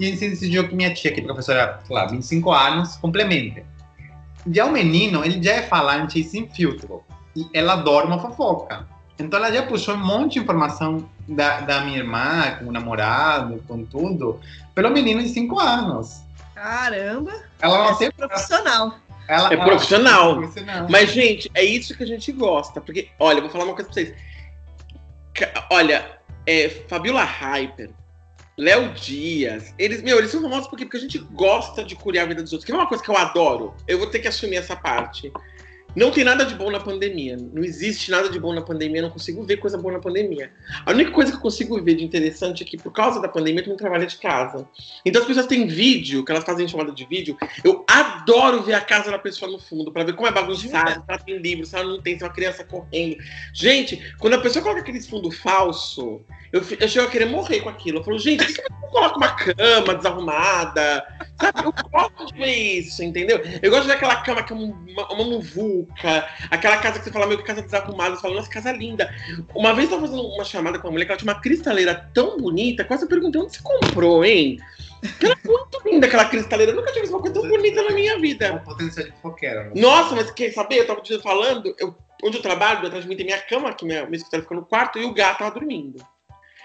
[0.00, 3.62] E ele decidiu que minha tia, que é professora, sei lá, 25 anos, complemente.
[4.50, 7.02] Já o menino, ele já é falante e sem filtro.
[7.36, 8.86] E ela adora uma fofoca.
[9.18, 13.62] Então ela já puxou um monte de informação da, da minha irmã, com o namorado,
[13.68, 14.40] com tudo,
[14.74, 16.22] pelo menino de 5 anos.
[16.54, 17.32] Caramba.
[17.60, 18.94] Ela não é profissional.
[19.28, 20.36] ela, É ela- profissional.
[20.38, 20.86] profissional.
[20.90, 22.80] Mas, gente, é isso que a gente gosta.
[22.80, 24.14] Porque, olha, eu vou falar uma coisa pra vocês.
[25.70, 26.04] Olha,
[26.46, 27.90] é, Fabiola Hyper,
[28.56, 32.28] Léo Dias, eles, meu, eles são famosos porque, porque a gente gosta de curiar a
[32.28, 32.66] vida dos outros.
[32.66, 33.74] Que é uma coisa que eu adoro.
[33.88, 35.32] Eu vou ter que assumir essa parte.
[35.94, 37.36] Não tem nada de bom na pandemia.
[37.36, 38.98] Não existe nada de bom na pandemia.
[38.98, 40.50] Eu não consigo ver coisa boa na pandemia.
[40.86, 43.62] A única coisa que eu consigo ver de interessante é que, por causa da pandemia,
[43.62, 44.66] todo mundo trabalha de casa.
[45.04, 47.36] Então as pessoas têm vídeo, que elas fazem chamada de vídeo.
[47.62, 51.02] Eu adoro ver a casa da pessoa no fundo, para ver como é bagunçado, se
[51.06, 53.16] ela tem livro, se ela não tem, se é uma criança correndo.
[53.52, 57.68] Gente, quando a pessoa coloca aquele fundo falso, eu, eu chego a querer morrer com
[57.68, 57.98] aquilo.
[57.98, 61.06] Eu falo, gente, por que você não coloca uma cama desarrumada?
[61.40, 61.64] Sabe?
[61.64, 63.40] Eu gosto de ver isso, entendeu?
[63.62, 65.24] Eu gosto de ver aquela cama que é uma, uma
[66.50, 68.16] aquela casa que você fala, meu, que casa desarrumada.
[68.16, 69.12] Você fala, nossa, casa linda.
[69.54, 72.08] Uma vez eu tava fazendo uma chamada com uma mulher que ela tinha uma cristaleira
[72.14, 74.58] tão bonita, quase eu perguntei onde você comprou, hein?
[75.20, 76.72] Ela é muito linda, aquela cristaleira.
[76.72, 78.46] Eu nunca tive visto uma coisa tão bonita na minha vida.
[78.46, 79.64] É um potencial de fofoqueira.
[79.64, 79.72] né?
[79.74, 80.78] Nossa, mas quer saber?
[80.78, 83.84] Eu tava te falando, eu, onde eu trabalho, atrás de mim tem minha cama, que
[83.84, 86.04] minha, meu escritório fica no quarto, e o gato tava dormindo.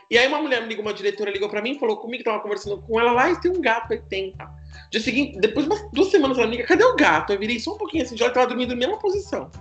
[0.10, 2.82] E aí uma mulher me ligou, uma diretora ligou pra mim, falou comigo, tava conversando
[2.82, 4.32] com ela lá, e tem um gato aí, tem.
[4.32, 4.50] Tá.
[4.90, 7.34] Dia seguinte, depois de umas duas semanas, ela me liga, cadê o gato?
[7.34, 9.52] Eu virei só um pouquinho assim, de olha, tava dormindo na mesma posição.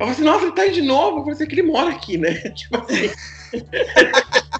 [0.00, 1.18] Eu falei assim, nossa, ele tá aí de novo.
[1.18, 2.34] Eu falei assim, é que ele mora aqui, né?
[2.50, 3.10] Tipo assim.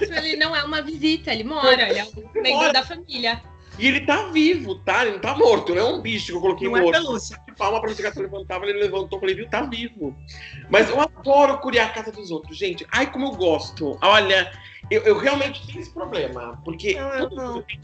[0.00, 3.42] Ele não é uma visita, ele mora, ele é um membro da família.
[3.78, 5.02] E ele tá vivo, tá?
[5.02, 6.92] Ele não tá morto, não é um bicho que eu coloquei Não é morto.
[6.98, 7.38] pelúcia.
[7.58, 10.16] palma pra gato levantava, ele levantou, falei, viu, tá vivo.
[10.70, 12.86] Mas eu adoro curiar a casa dos outros, gente.
[12.90, 13.98] Ai, como eu gosto.
[14.02, 14.50] Olha,
[14.90, 17.52] eu, eu realmente tenho esse problema, porque Não, todo, não.
[17.54, 17.80] mundo tem,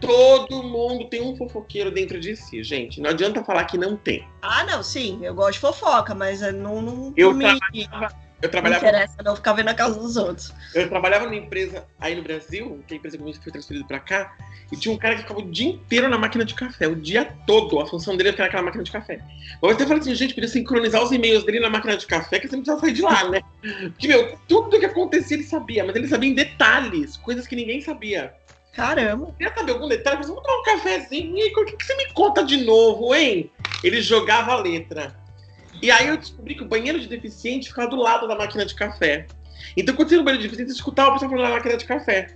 [0.00, 3.00] todo mundo tem um fofoqueiro dentro de si, gente.
[3.00, 4.26] Não adianta falar que não tem.
[4.42, 7.58] Ah, não, sim, eu gosto de fofoca, mas é, não, não, Eu não me,
[8.42, 10.52] Eu trabalhava, interessa não ficar vendo a casa dos outros.
[10.74, 14.00] eu trabalhava numa empresa aí no Brasil, que é a empresa que foi transferida pra
[14.00, 14.36] cá,
[14.72, 17.32] e tinha um cara que ficava o dia inteiro na máquina de café, o dia
[17.46, 17.78] todo.
[17.78, 19.20] A função dele era ficar naquela máquina de café.
[19.62, 22.48] Eu até falei assim, gente, podia sincronizar os e-mails dele na máquina de café, que
[22.48, 23.40] você não precisava sair de lá, né?
[23.60, 27.80] Porque, meu, tudo que acontecia ele sabia, mas ele sabia em detalhes, coisas que ninguém
[27.80, 28.34] sabia.
[28.72, 29.32] Caramba.
[29.38, 30.16] Queria saber algum detalhe?
[30.16, 33.14] Falei, vamos tomar um cafezinho, e aí, o que, que você me conta de novo,
[33.14, 33.50] hein?
[33.84, 35.21] Ele jogava a letra.
[35.82, 38.74] E aí eu descobri que o banheiro de deficiente ficava do lado da máquina de
[38.74, 39.26] café.
[39.76, 41.76] Então, quando você ia no banheiro de deficiente, você escutava a pessoa falando na máquina
[41.76, 42.28] de café.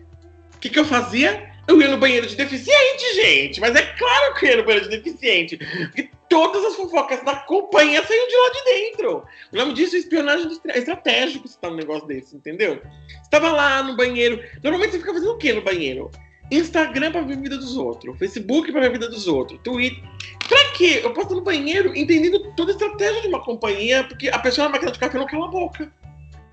[0.55, 1.55] O que, que eu fazia?
[1.69, 3.61] Eu ia no banheiro de deficiente, gente!
[3.61, 5.57] Mas é claro que eu ia no banheiro de deficiente!
[5.57, 9.25] Porque todas as fofocas da companhia saíam de lá de dentro.
[9.53, 12.81] O nome disso é espionagem estra- estratégico, você tá num negócio desse, entendeu?
[13.23, 14.43] Você tava lá no banheiro.
[14.63, 16.11] Normalmente você fica fazendo o quê no banheiro?
[16.51, 20.03] Instagram pra ver a vida dos outros, Facebook pra ver a vida dos outros, Twitter.
[20.49, 21.01] Pra quê?
[21.03, 24.67] Eu posso estar no banheiro entendendo toda a estratégia de uma companhia, porque a pessoa
[24.67, 25.93] na máquina de café não cala a boca.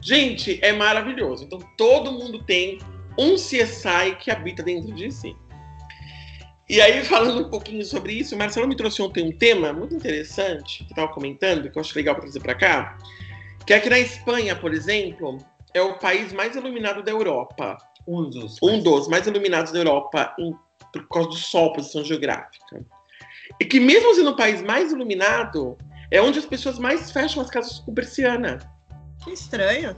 [0.02, 1.44] Gente, é maravilhoso.
[1.46, 2.80] Então todo mundo tem
[3.18, 5.36] um CSI que habita dentro de si.
[6.70, 9.94] E aí, falando um pouquinho sobre isso, o Marcelo me trouxe ontem um tema muito
[9.94, 12.98] interessante, que estava comentando, que eu acho legal para trazer para cá,
[13.66, 15.38] que é que na Espanha, por exemplo,
[15.74, 17.78] é o país mais iluminado da Europa.
[18.08, 18.58] Um dos.
[18.62, 20.56] Um dos mais iluminados da Europa em-
[20.92, 22.84] por causa do Sol, posição geográfica.
[23.60, 25.78] E que mesmo sendo o país mais iluminado,
[26.12, 28.60] é onde as pessoas mais fecham as casas com persiana.
[29.24, 29.96] Que estranho.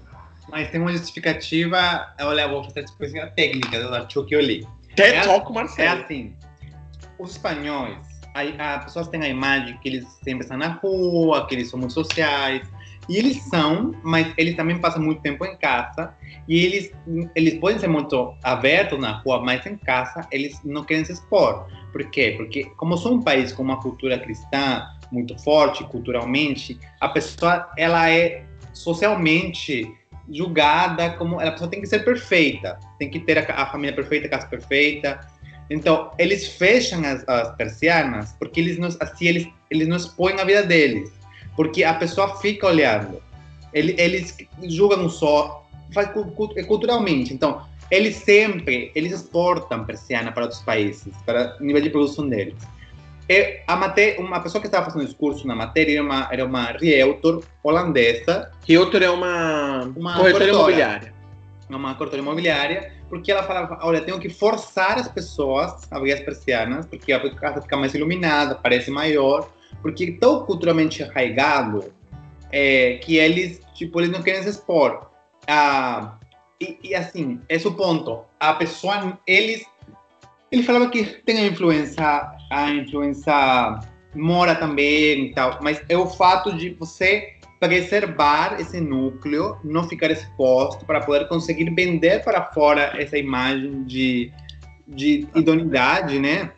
[0.49, 2.13] Mas tem uma justificativa.
[2.21, 2.63] Olha, vou
[2.99, 4.65] fazer a técnica do artigo que eu li.
[4.95, 6.01] TED É- com É Marcelo.
[6.03, 6.35] assim:
[7.19, 7.97] os espanhóis,
[8.59, 11.93] as pessoas têm a imagem que eles sempre estão na rua, que eles são muito
[11.93, 12.67] sociais.
[13.07, 16.13] E eles são, mas eles também passam muito tempo em casa.
[16.47, 16.91] E eles,
[17.35, 21.67] eles podem ser muito abertos na rua, mas em casa eles não querem se expor.
[21.91, 22.33] Por quê?
[22.37, 28.09] Porque, como são um país com uma cultura cristã muito forte, culturalmente, a pessoa ela
[28.09, 29.91] é socialmente
[30.29, 34.27] julgada como a pessoa tem que ser perfeita, tem que ter a, a família perfeita,
[34.27, 35.19] a casa perfeita.
[35.69, 40.43] Então, eles fecham as, as persianas porque eles não, assim eles, eles não expõem a
[40.43, 41.11] vida deles.
[41.55, 43.21] Porque a pessoa fica olhando.
[43.73, 45.65] Ele- Eles, julgam só
[46.67, 47.33] culturalmente.
[47.33, 52.55] Então, eles sempre eles exportam persiana para outros países, para o nível de produção deles.
[53.29, 56.65] E a maté uma pessoa que estava fazendo discurso na matéria era uma, era uma
[56.79, 60.51] realtor holandesa Realtor é uma, Uma corretora corretora.
[60.53, 61.13] imobiliária.
[61.69, 66.19] uma corretora imobiliária, porque ela falava, olha, tenho que forçar as pessoas a abrir as
[66.19, 69.49] persianas, porque a casa fica mais iluminada, parece maior,
[69.85, 71.93] porque tão culturalmente arraigado
[72.51, 75.11] é, que eles, tipo, eles não querem se expor.
[75.47, 76.17] Ah,
[76.59, 78.21] e, e, assim, esse é o ponto.
[78.39, 79.63] A pessoa, eles,
[80.51, 82.03] ele falava que tem a influência,
[82.51, 83.79] a influência
[84.15, 90.09] mora também e tal, mas é o fato de você preservar esse núcleo, não ficar
[90.09, 94.33] exposto para poder conseguir vender para fora essa imagem de,
[94.87, 96.51] de idoneidade, né?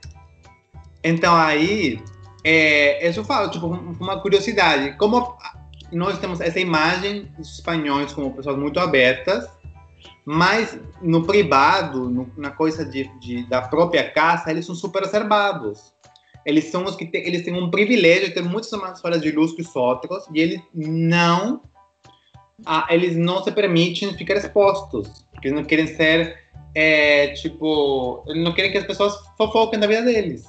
[1.04, 2.00] Então aí,
[2.50, 5.38] é, isso eu falo, tipo, uma curiosidade, como
[5.92, 9.48] nós temos essa imagem dos espanhóis como pessoas muito abertas,
[10.26, 15.96] mas no privado, no- na coisa de, de- da própria casa, eles são super reservados.
[16.46, 19.32] eles são os que têm, eles têm um privilégio de ter muitas mais horas de
[19.32, 21.62] luz que os outros e eles não
[22.66, 26.38] ah, eles não se permitem ficar expostos, porque eles não querem ser
[26.74, 30.46] é, tipo, não querem que as pessoas fofoquem da vida deles.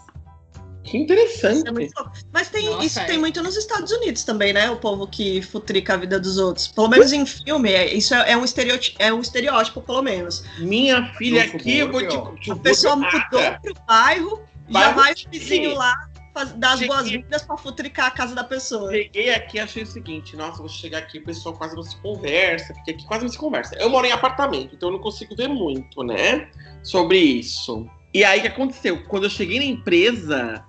[0.90, 1.68] Que interessante.
[1.68, 1.88] É.
[2.32, 3.04] Mas tem, Nossa, isso é.
[3.04, 4.70] tem muito nos Estados Unidos também, né?
[4.70, 6.68] O povo que futrica a vida dos outros.
[6.68, 10.44] Pelo menos em filme, é- isso é, é um estereótipo, é um estereótipo, pelo menos.
[10.58, 12.50] Minha filha No aqui, eu vou te.
[12.50, 13.20] A pessoa mudou
[13.62, 16.08] pro bairro, já Bairro vai o vizinho lá
[16.56, 18.92] dar as boas-vindas pra futricar a casa da pessoa.
[18.92, 21.96] Cheguei aqui e achei o seguinte, nossa, vou chegar aqui, o pessoal quase não se
[21.96, 23.74] conversa, porque aqui quase não se conversa.
[23.76, 26.48] Eu moro em apartamento, então eu não consigo ver muito, né,
[26.82, 27.88] sobre isso.
[28.14, 29.04] E aí, o que aconteceu?
[29.04, 30.64] Quando eu cheguei na empresa,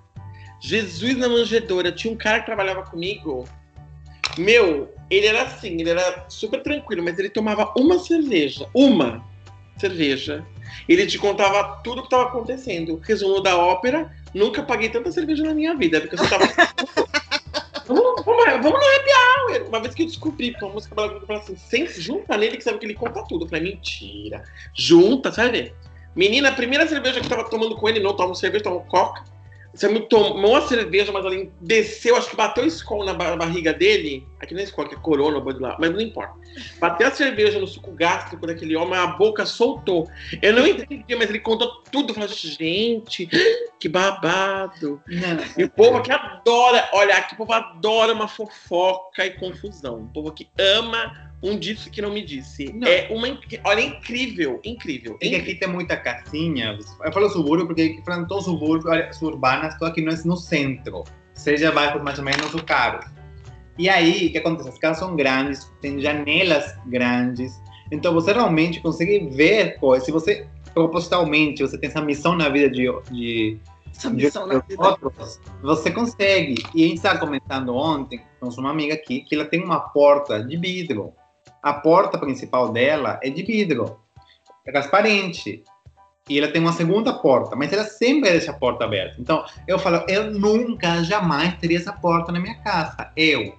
[0.61, 3.47] Jesus na manjedoura, tinha um cara que trabalhava comigo,
[4.37, 9.23] meu, ele era assim, ele era super tranquilo, mas ele tomava uma cerveja, uma
[9.77, 10.45] cerveja.
[10.87, 13.01] Ele te contava tudo o que estava acontecendo.
[13.03, 16.45] Resumo da ópera, nunca paguei tanta cerveja na minha vida, porque eu tava
[17.87, 19.09] Vamos, vamos, vamos no happy
[19.57, 19.67] hour.
[19.67, 22.77] Uma vez que eu descobri, porque uma música falou assim, "Sem- junta nele que sabe
[22.77, 23.45] que ele conta tudo.
[23.45, 24.43] Eu falei, mentira.
[24.77, 25.73] Junta, sabe?
[26.15, 29.23] Menina, a primeira cerveja que eu tava tomando com ele, não tomo cerveja, tomo coca.
[29.73, 33.71] Você me tomou a cerveja, mas ela desceu, acho que bateu Skol na ba- barriga
[33.71, 34.27] dele.
[34.39, 35.39] Aqui não é Skol, que é Corona,
[35.79, 36.33] mas não importa.
[36.79, 40.09] Bateu a cerveja no suco gástrico daquele homem, a boca soltou.
[40.41, 42.13] Eu não entendi, mas ele contou tudo.
[42.13, 43.29] Falei, gente,
[43.79, 45.01] que babado.
[45.57, 50.01] E o povo que adora, olha, aqui o povo adora uma fofoca e confusão.
[50.01, 52.71] O povo que ama um disse que não me disse.
[52.73, 52.87] Não.
[52.87, 53.27] É uma,
[53.63, 55.17] olha, é incrível, incrível.
[55.21, 56.77] É que aqui tem muita casinha.
[57.03, 61.03] Eu falo subúrbio porque todo subúrbio, áreas urbanas, estou aqui no, no centro.
[61.33, 63.05] Seja bairros mais ou menos caros.
[63.77, 64.67] E aí, o que acontece?
[64.67, 67.57] As casas são grandes, tem janelas grandes.
[67.89, 70.05] Então você realmente consegue ver coisas.
[70.05, 73.57] Se você, propositalmente, você tem essa missão na vida de, de
[73.95, 74.85] Essa de missão na vida.
[74.85, 76.55] outros, você consegue.
[76.75, 80.43] E a gente estava comentando ontem, temos uma amiga aqui, que ela tem uma porta
[80.43, 81.13] de vidro.
[81.61, 83.99] A porta principal dela é de vidro,
[84.65, 85.63] é transparente.
[86.29, 89.15] E ela tem uma segunda porta, mas ela sempre deixa a porta aberta.
[89.19, 93.11] Então, eu falo, eu nunca, jamais teria essa porta na minha casa.
[93.17, 93.57] Eu.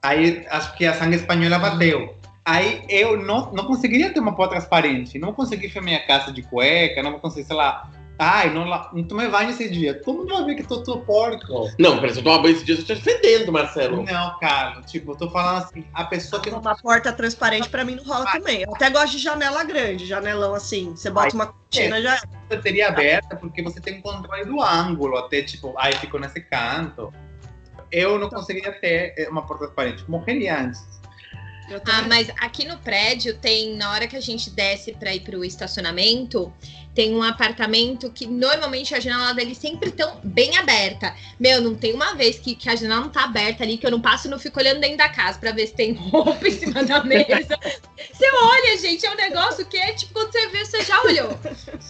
[0.00, 2.14] Aí, acho que a sangue espanhola bateu.
[2.44, 5.18] Aí, eu não, não conseguiria ter uma porta transparente.
[5.18, 9.04] Não consegui ver minha casa de cueca, não vou conseguir, sei lá, Ai, não, não
[9.04, 10.00] tomei banho esse dia.
[10.02, 11.70] Todo mundo vai ver que tô, tô porco.
[11.78, 14.02] Não, parece que eu tomar banho esse dia, você tá fedendo, Marcelo.
[14.02, 14.80] Não, cara.
[14.82, 18.04] Tipo, eu tô falando assim, a pessoa que não Uma porta transparente pra mim não
[18.04, 18.62] rola também.
[18.62, 20.90] Eu até gosto de janela grande, janelão assim.
[20.96, 22.22] Você bota uma cortina já.
[22.62, 25.18] teria aberta porque você tem controle do ângulo.
[25.18, 27.12] Até tipo, ai, ficou nesse canto.
[27.92, 30.08] Eu não conseguiria ter eh, uma porta transparente.
[30.10, 30.96] Morreria antes.
[31.86, 35.44] Ah, mas aqui no prédio tem, na hora que a gente desce para ir pro
[35.44, 36.52] estacionamento,
[36.94, 41.14] tem um apartamento que normalmente a janela dele sempre tão bem aberta.
[41.38, 43.90] Meu, não tem uma vez que, que a janela não tá aberta ali, que eu
[43.90, 46.52] não passo e não fico olhando dentro da casa para ver se tem roupa em
[46.52, 47.58] cima da mesa.
[48.12, 51.38] Você olha, gente, é um negócio que é tipo, quando você vê, você já olhou.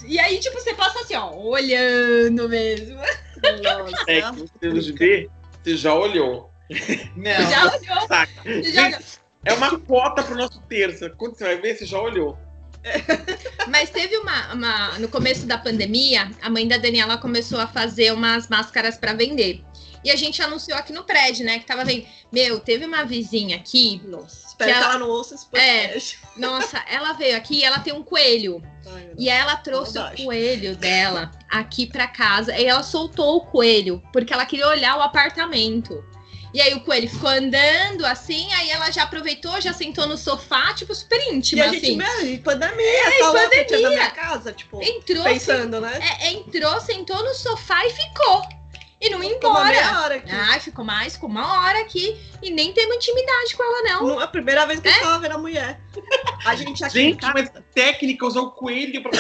[0.07, 2.97] E aí, tipo, você passa assim, ó, olhando mesmo.
[2.97, 5.31] Nossa, É que você de ver,
[5.62, 6.51] você já olhou.
[7.15, 7.51] Não.
[7.51, 8.09] Já olhou.
[8.09, 8.43] Saca?
[8.43, 9.01] Você já olhou.
[9.46, 11.09] É uma cota pro nosso terça.
[11.11, 12.37] Quando você vai ver, você já olhou.
[13.68, 18.12] Mas teve uma, uma- No começo da pandemia, a mãe da Daniela começou a fazer
[18.12, 19.62] umas máscaras para vender.
[20.04, 21.59] E a gente anunciou aqui no prédio, né?
[21.59, 22.06] Que tava vendo.
[22.30, 24.00] Meu, teve uma vizinha aqui.
[24.04, 25.98] Nossa, espero Que que ela- não ouça esse É.
[26.37, 28.62] Nossa, ela veio aqui e ela tem um coelho.
[28.87, 32.56] Ai, E ela trouxe o coelho dela aqui pra casa.
[32.56, 36.04] E ela soltou o coelho, porque ela queria olhar o apartamento.
[36.54, 40.72] E aí o coelho ficou andando assim, aí ela já aproveitou, já sentou no sofá,
[40.74, 41.96] tipo, super E íntima, a gente, assim.
[41.96, 43.88] meu, pandemia, tá louca, tia da pandemia.
[43.90, 45.98] minha casa, tipo, Entrou, pensando, né?
[46.22, 48.42] É, entrou, sentou no sofá e ficou.
[48.98, 49.74] E não ia Ficou uma embora.
[49.74, 50.30] meia hora aqui.
[50.32, 54.09] Ai, ficou mais, ficou uma hora aqui e nem teve intimidade com ela, não.
[54.09, 55.78] Não é a primeira vez que eu tava vendo a mulher.
[56.46, 59.11] A gente aqui Gente, casa, mas técnica usar o coelho pra.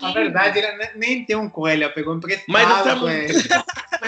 [0.00, 2.44] Na verdade, ela ne- nem tem um coelho, ela pegou um emprestado.
[2.48, 3.48] Mas com mulher, ele.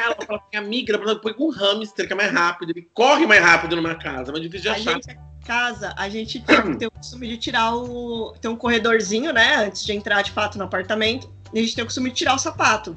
[0.05, 3.27] Ela fala assim, amiga, ela põe com um hamster que é mais rápido, ele corre
[3.27, 4.95] mais rápido numa casa, mas difícil de a achar.
[4.95, 8.35] gente aqui em casa, a gente tem, o costume de tirar o.
[8.41, 9.67] Tem um corredorzinho, né?
[9.67, 11.31] Antes de entrar de fato no apartamento.
[11.53, 12.97] E a gente tem o costume de tirar o sapato.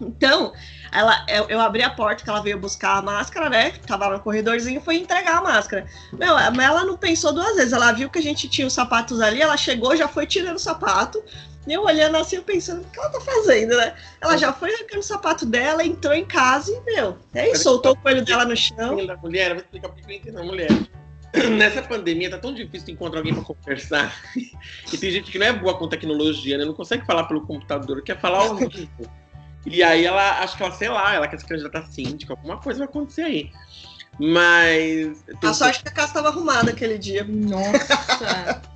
[0.00, 0.52] Então,
[0.92, 3.70] ela, eu, eu abri a porta que ela veio buscar a máscara, né?
[3.86, 5.86] Tava no corredorzinho e foi entregar a máscara.
[6.12, 7.72] Meu, mas ela não pensou duas vezes.
[7.72, 10.60] Ela viu que a gente tinha os sapatos ali, ela chegou, já foi tirando o
[10.60, 11.22] sapato.
[11.66, 13.94] E eu olhando assim, eu pensando, o que ela tá fazendo, né?
[14.20, 17.92] Ela já foi arrancando o sapato dela, entrou em casa e, meu, é isso, soltou
[17.92, 18.96] o coelho dela no chão.
[19.10, 20.68] A mulher, eu vou explicar por que eu entendo a mulher.
[21.58, 24.14] Nessa pandemia tá tão difícil de encontrar alguém pra conversar.
[24.92, 26.64] E tem gente que não é boa com tecnologia, né?
[26.64, 28.88] Não consegue falar pelo computador, quer falar ao vivo.
[29.68, 32.56] E aí ela, acho que ela, sei lá, ela quer se candidatar a síndica, alguma
[32.56, 33.50] coisa vai acontecer aí.
[34.16, 35.24] Mas.
[35.42, 37.24] A sorte que a casa estava arrumada aquele dia.
[37.24, 38.62] Nossa.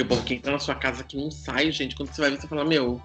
[0.00, 1.94] Tem o povo que entra na sua casa que não sai, gente.
[1.94, 3.02] Quando você vai ver, você fala, meu,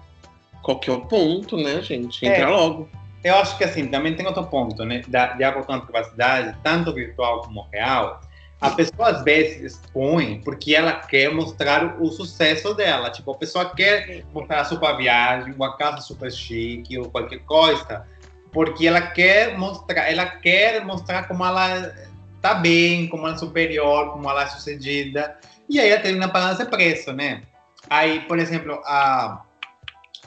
[0.62, 2.24] qual que é o ponto, né, gente?
[2.24, 2.46] Entra É.
[2.46, 2.88] logo.
[3.22, 5.02] Eu acho que assim, também tem outro ponto, né?
[5.06, 8.22] Da, de acordo com a privacidade, tanto virtual como real,
[8.58, 13.10] a pessoa às vezes expõe porque ela quer mostrar o, sucesso dela.
[13.10, 18.06] Tipo, a pessoa quer mostrar a sua viagem, uma casa super chique ou qualquer coisa,
[18.52, 21.92] porque ela quer mostrar, ela quer mostrar como ela
[22.40, 25.36] tá bem, como ela é superior, como ela é sucedida.
[25.68, 27.42] E aí ela termina pagando esse preço, né?
[27.88, 29.42] Aí, por exemplo, a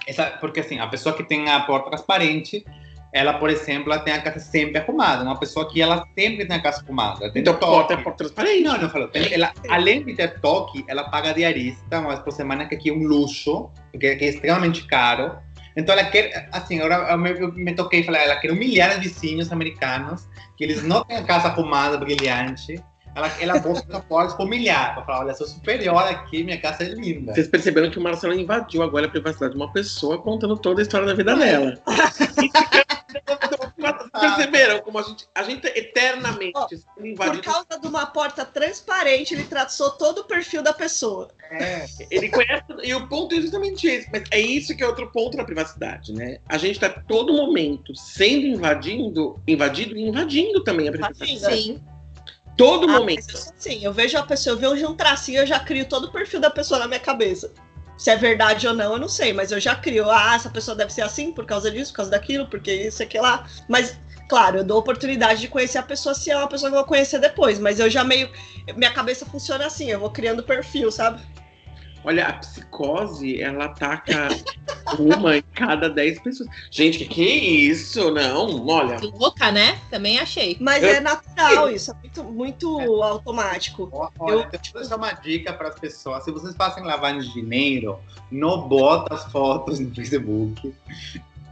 [0.08, 2.66] essa, porque assim, a pessoa que tem a porta transparente,
[3.14, 5.24] ela, por exemplo, ela tem a casa sempre arrumada.
[5.24, 7.32] Uma pessoa que ela sempre tem a casa arrumada.
[7.32, 7.72] Tem Então, toque.
[7.74, 8.64] porta é porta transparente.
[8.64, 9.10] Não, não falou.
[9.14, 12.94] Ela, além de ter toque, ela paga diarista uma vez por semana, que aqui é
[12.94, 15.36] um luxo, porque aqui é extremamente caro.
[15.76, 18.92] Então ela quer, assim, agora eu me, eu me toquei e falei, ela quer humilhar
[18.92, 20.28] os vizinhos americanos,
[20.58, 22.84] que eles não têm a casa arrumada, brilhante.
[23.20, 23.54] Ela, ela
[23.94, 27.34] a porta para humilhar, para falar, olha, sou superior aqui, minha casa é linda.
[27.34, 30.84] Vocês perceberam que o Marcelo invadiu agora a privacidade de uma pessoa contando toda a
[30.84, 31.78] história da vida dela.
[31.86, 32.52] Vocês
[34.20, 39.44] perceberam como a gente, a gente eternamente sendo Por causa de uma porta transparente, ele
[39.44, 41.30] traçou todo o perfil da pessoa.
[41.52, 41.86] É.
[42.12, 42.64] Ele conhece.
[42.84, 44.10] E o ponto é justamente esse.
[44.12, 46.40] Mas é isso que é outro ponto da privacidade, né?
[46.48, 51.34] A gente está todo momento sendo invadindo, invadido e invadindo também a privacidade.
[51.34, 51.80] Invadindo.
[51.80, 51.99] Sim.
[52.60, 53.24] Todo Ah, momento.
[53.26, 56.12] mas eu assim, vejo a pessoa, eu vejo um tracinho, eu já crio todo o
[56.12, 57.54] perfil da pessoa na minha cabeça.
[57.98, 60.10] Se é verdade ou não, eu não sei, mas eu já crio.
[60.10, 63.18] Ah, essa pessoa deve ser assim por causa disso, por causa daquilo, porque isso, aqui
[63.18, 63.46] lá.
[63.68, 63.98] Mas,
[64.28, 66.88] claro, eu dou oportunidade de conhecer a pessoa se é uma pessoa que eu vou
[66.88, 67.60] conhecer depois.
[67.60, 68.30] Mas eu já meio.
[68.76, 71.22] Minha cabeça funciona assim, eu vou criando perfil, sabe?
[72.04, 74.30] Olha, a psicose, ela ataca
[74.98, 76.50] uma em cada dez pessoas.
[76.72, 78.10] Gente, que que é isso?
[78.12, 78.98] Não, olha.
[79.02, 79.78] Louca, né?
[79.90, 80.56] Também achei.
[80.62, 83.90] Mas Eu- é natural isso, é muito, muito automático.
[83.92, 84.40] Ó, Olha, eu
[84.74, 86.24] vou deixar uma dica para as pessoas.
[86.24, 88.00] Se vocês fazem lavagem de dinheiro,
[88.32, 90.74] não bota as fotos no Facebook.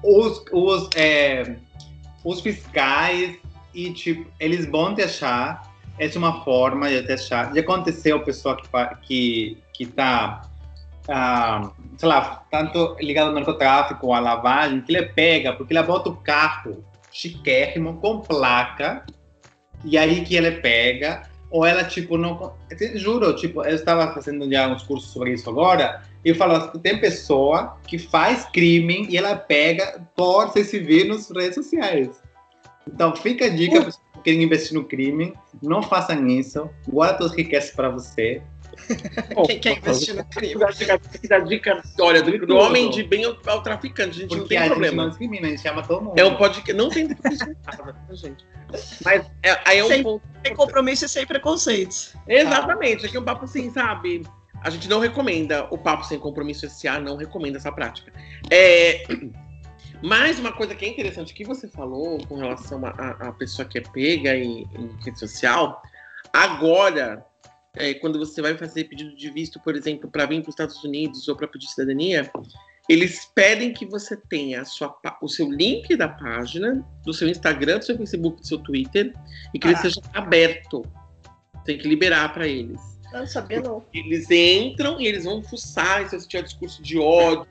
[0.02, 1.58] Os, os, é,
[2.24, 3.36] os fiscais
[3.74, 5.76] e tipo, eles vão te achar.
[6.00, 7.54] É uma forma de te achar.
[7.54, 8.68] Já aconteceu pessoa que
[9.08, 10.50] que que tá
[11.10, 16.10] ah, sei lá, tanto ligado ao narcotráfico, à lavagem, que ele pega, porque ele bota
[16.10, 19.06] o carro chiquérrimo, com placa,
[19.86, 22.54] e aí que ele pega, ou ela, tipo, não.
[22.96, 26.80] Juro, tipo, eu estava fazendo já uns cursos sobre isso agora, e eu falo, assim,
[26.80, 32.10] tem pessoa que faz crime e ela pega por se vir nas redes sociais.
[32.86, 37.72] Então, fica a dica que querem investir no crime, não façam isso, guarda suas riquezas
[37.72, 38.42] para você.
[39.48, 40.56] Quem quer investir no crime?
[41.28, 44.50] Da dica, olha, do, do homem de bem ao, ao traficante, a gente não Porque
[44.50, 45.04] tem a gente problema.
[45.04, 46.20] não discrimina, a gente chama todo mundo.
[46.20, 46.74] É um podcast.
[46.74, 48.46] Não tem casa, tá, gente?
[49.04, 50.24] Mas é, aí é um Sem- ponto.
[50.46, 52.14] Sem compromisso e sem preconceitos.
[52.28, 53.06] Exatamente.
[53.06, 54.24] Aqui é um papo assim, sabe?
[54.62, 58.12] A gente não recomenda o papo sem compromisso SA, não recomenda essa prática.
[58.50, 59.04] É,
[60.02, 63.82] mais uma coisa que é interessante que você falou com relação à pessoa que é
[63.82, 65.82] pega em, em rede social.
[66.34, 67.26] Agora,
[67.80, 70.84] é, quando você vai fazer pedido de visto, por exemplo, para vir para os Estados
[70.84, 72.30] Unidos ou para pedir cidadania,
[72.90, 77.86] eles pedem que você tenha sua o seu link da página, do seu Instagram, do
[77.86, 79.14] seu Facebook, do seu Twitter,
[79.54, 79.82] e que ele Ah.
[79.82, 80.84] seja aberto.
[81.66, 82.80] Tem que liberar para eles.
[83.12, 83.84] Não sabia, não.
[83.94, 87.46] Eles entram e eles vão fuçar se você tiver discurso de ódio.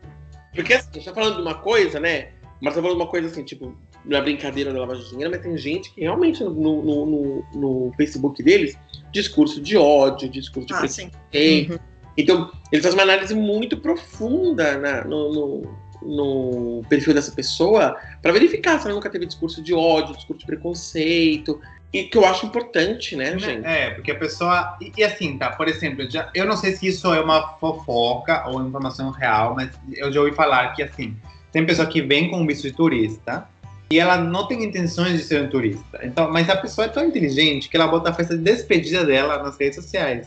[0.55, 2.31] Porque assim, a gente tá falando de uma coisa, né?
[2.63, 5.43] Mas tá falando de uma coisa assim, tipo, na brincadeira da lavagem de dinheiro, mas
[5.43, 8.79] tem gente que realmente no, no, no- no Facebook deles,
[9.21, 11.81] discurso de ódio, discurso de Ah, preconceito.
[12.19, 18.33] Então, eles fazem uma análise muito profunda na- no, no- no perfil dessa pessoa para
[18.33, 21.61] verificar se ela nunca teve discurso de ódio, discurso de preconceito.
[21.93, 23.65] E que eu acho importante, né, gente?
[23.67, 24.77] É, porque a pessoa.
[24.81, 25.51] E, e assim, tá?
[25.51, 29.71] Por exemplo, já, eu não sei se isso é uma fofoca ou informação real, mas
[29.95, 31.17] eu já ouvi falar que, assim,
[31.53, 33.49] tem pessoa que vem com visto de turista
[33.91, 36.01] e ela não tem intenções de ser um turista.
[36.03, 39.43] Então, mas a pessoa é tão inteligente que ela bota a festa de despedida dela
[39.43, 40.27] nas redes sociais.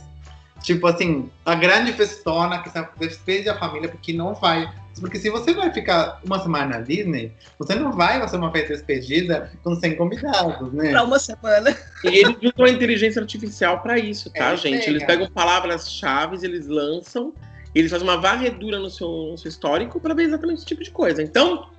[0.64, 4.70] Tipo assim, a grande festona que se despede a família porque não vai.
[5.00, 8.68] Porque se você vai ficar uma semana na Disney, você não vai fazer uma festa
[8.68, 10.90] de despedida com 100 convidados, né?
[10.92, 11.76] Pra uma semana.
[12.04, 14.80] E eles usam a inteligência artificial para isso, tá, É, gente?
[14.80, 14.90] pega.
[14.90, 17.34] Eles pegam palavras-chave, eles lançam,
[17.74, 20.92] eles fazem uma varredura no seu, no seu histórico para ver exatamente esse tipo de
[20.92, 21.22] coisa.
[21.24, 21.70] Então,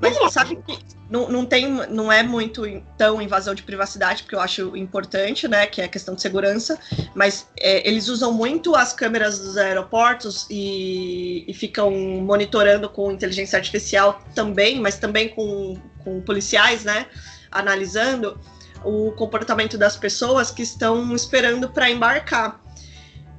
[0.00, 0.78] Mas sabe que
[1.10, 2.62] não, não tem, não é muito
[2.96, 5.66] tão invasão de privacidade, porque eu acho importante, né?
[5.66, 6.78] Que é a questão de segurança,
[7.14, 13.56] mas é, eles usam muito as câmeras dos aeroportos e, e, ficam monitorando com inteligência
[13.56, 17.06] artificial também, mas também com, com policiais, né?
[17.50, 18.38] Analisando
[18.84, 22.60] o comportamento das pessoas que estão esperando para embarcar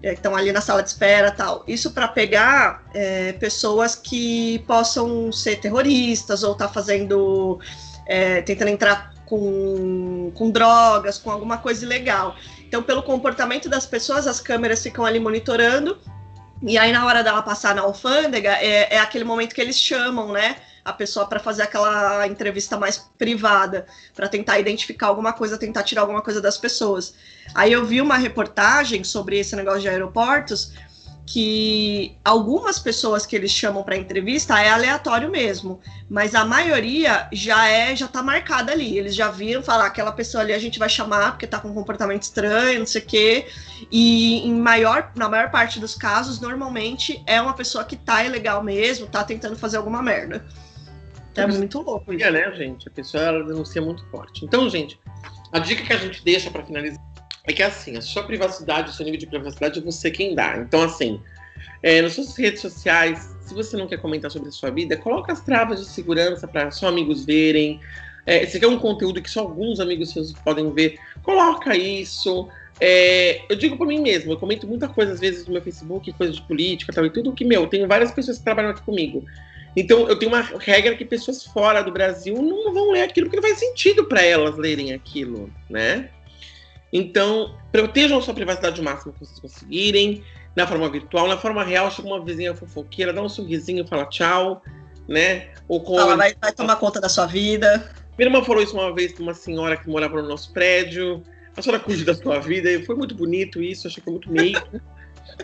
[0.02, 1.64] é, estão ali na sala de espera tal.
[1.68, 7.60] Isso para pegar é, pessoas que possam ser terroristas ou tá fazendo.
[8.06, 12.36] É, tentando entrar com, com drogas, com alguma coisa ilegal.
[12.68, 15.97] Então, pelo comportamento das pessoas, as câmeras ficam ali monitorando.
[16.62, 20.32] E aí, na hora dela passar na alfândega, é, é aquele momento que eles chamam,
[20.32, 20.56] né?
[20.84, 26.02] A pessoa para fazer aquela entrevista mais privada, para tentar identificar alguma coisa, tentar tirar
[26.02, 27.14] alguma coisa das pessoas.
[27.54, 30.72] Aí eu vi uma reportagem sobre esse negócio de aeroportos
[31.32, 37.68] que algumas pessoas que eles chamam para entrevista é aleatório mesmo, mas a maioria já
[37.68, 38.98] é já tá marcada ali.
[38.98, 41.74] Eles já viram falar aquela pessoa ali a gente vai chamar porque tá com um
[41.74, 43.48] comportamento estranho, não sei o quê.
[43.92, 48.64] E em maior na maior parte dos casos, normalmente é uma pessoa que tá ilegal
[48.64, 50.44] mesmo, tá tentando fazer alguma merda.
[51.36, 52.24] É muito louco isso.
[52.26, 52.88] É, né, gente?
[52.88, 54.46] A pessoa ela denuncia muito forte.
[54.46, 55.00] Então, gente,
[55.52, 57.00] a dica que a gente deixa para finalizar
[57.46, 60.58] é que assim, a sua privacidade, o seu nível de privacidade é você quem dá.
[60.58, 61.20] Então, assim,
[61.82, 65.32] é, nas suas redes sociais, se você não quer comentar sobre a sua vida, coloca
[65.34, 67.80] as travas de segurança para só amigos verem.
[68.26, 72.48] É, se quer um conteúdo que só alguns amigos seus podem ver, coloca isso.
[72.80, 76.12] É, eu digo por mim mesmo, eu comento muita coisa às vezes no meu Facebook,
[76.14, 79.26] coisas de política tal, e tudo que, meu, tenho várias pessoas que trabalham aqui comigo.
[79.76, 83.39] Então, eu tenho uma regra que pessoas fora do Brasil não vão ler aquilo porque
[83.39, 86.09] não faz sentido para elas lerem aquilo, né?
[86.91, 90.24] Então, protejam a sua privacidade o máximo que vocês conseguirem,
[90.55, 94.61] na forma virtual, na forma real, chega uma vizinha fofoqueira, dá um sorrisinho, fala tchau,
[95.07, 95.49] né?
[95.67, 97.89] Ou com Ela vai, vai tomar conta da sua vida.
[98.17, 101.24] Minha irmã falou isso uma vez para uma senhora que morava no nosso prédio.
[101.55, 104.32] A senhora cuide da sua vida, e foi muito bonito isso, achei que foi muito
[104.32, 104.61] meio.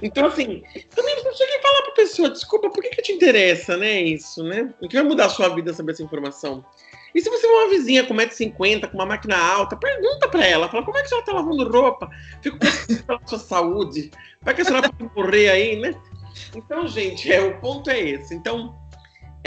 [0.02, 3.78] Então, assim, também não chega e falar pra pessoa, desculpa, por que, que te interessa,
[3.78, 4.02] né?
[4.02, 4.74] Isso, né?
[4.82, 6.66] O que vai mudar a sua vida saber essa informação?
[7.14, 10.68] E se você for uma vizinha com 1,50m, com uma máquina alta, pergunta pra ela,
[10.68, 12.10] fala, como é que a senhora tá lavando roupa?
[12.42, 14.12] Fico pensando pela sua saúde.
[14.42, 15.96] Vai que a senhora pode morrer aí, né?
[16.54, 18.36] Então, gente, é, o ponto é esse.
[18.36, 18.76] Então,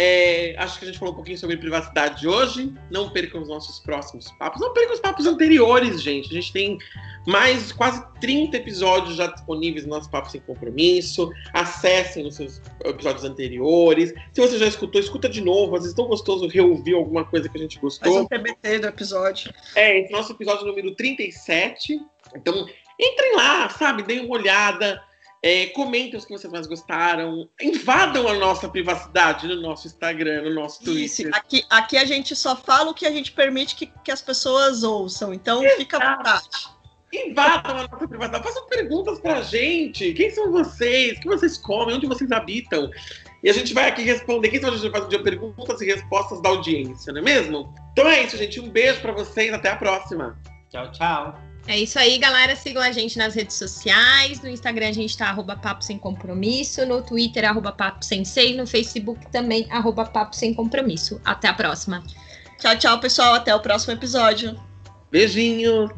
[0.00, 2.72] é, acho que a gente falou um pouquinho sobre privacidade hoje.
[2.88, 4.60] Não percam os nossos próximos papos.
[4.60, 6.30] Não percam os papos anteriores, gente.
[6.30, 6.78] A gente tem
[7.26, 11.32] mais quase 30 episódios já disponíveis no nosso Papo Sem Compromisso.
[11.52, 14.14] Acessem os seus episódios anteriores.
[14.32, 15.74] Se você já escutou, escuta de novo.
[15.74, 18.12] Às vezes é tão gostoso reouvir alguma coisa que a gente gostou.
[18.12, 19.52] Faz um TBT do episódio.
[19.74, 22.00] É, esse nosso episódio número 37.
[22.36, 22.68] Então,
[23.00, 24.04] entrem lá, sabe?
[24.04, 25.02] Deem uma olhada.
[25.42, 27.48] É, comentem os que vocês mais gostaram.
[27.60, 31.04] Invadam a nossa privacidade no nosso Instagram, no nosso Twitter.
[31.04, 34.20] Isso, aqui, aqui a gente só fala o que a gente permite que, que as
[34.20, 35.32] pessoas ouçam.
[35.32, 35.78] Então Exato.
[35.78, 36.48] fica à vontade.
[37.12, 38.44] Invadam a nossa privacidade.
[38.44, 40.12] Façam perguntas pra gente.
[40.12, 41.16] Quem são vocês?
[41.16, 41.96] O que vocês comem?
[41.96, 42.90] Onde vocês habitam?
[43.42, 44.48] E a gente vai aqui responder.
[44.48, 47.72] Quem são a gente vai fazer perguntas e respostas da audiência, não é mesmo?
[47.92, 48.60] Então é isso, gente.
[48.60, 49.52] Um beijo para vocês.
[49.52, 50.36] Até a próxima.
[50.70, 51.47] Tchau, tchau.
[51.68, 52.56] É isso aí, galera.
[52.56, 54.40] Sigam a gente nas redes sociais.
[54.40, 56.86] No Instagram a gente tá arroba Papo Sem Compromisso.
[56.86, 58.56] No Twitter, arroba Papo Sensei.
[58.56, 61.20] No Facebook também, arroba Papo Sem Compromisso.
[61.22, 62.02] Até a próxima.
[62.58, 63.34] Tchau, tchau, pessoal.
[63.34, 64.58] Até o próximo episódio.
[65.10, 65.90] Beijinhos.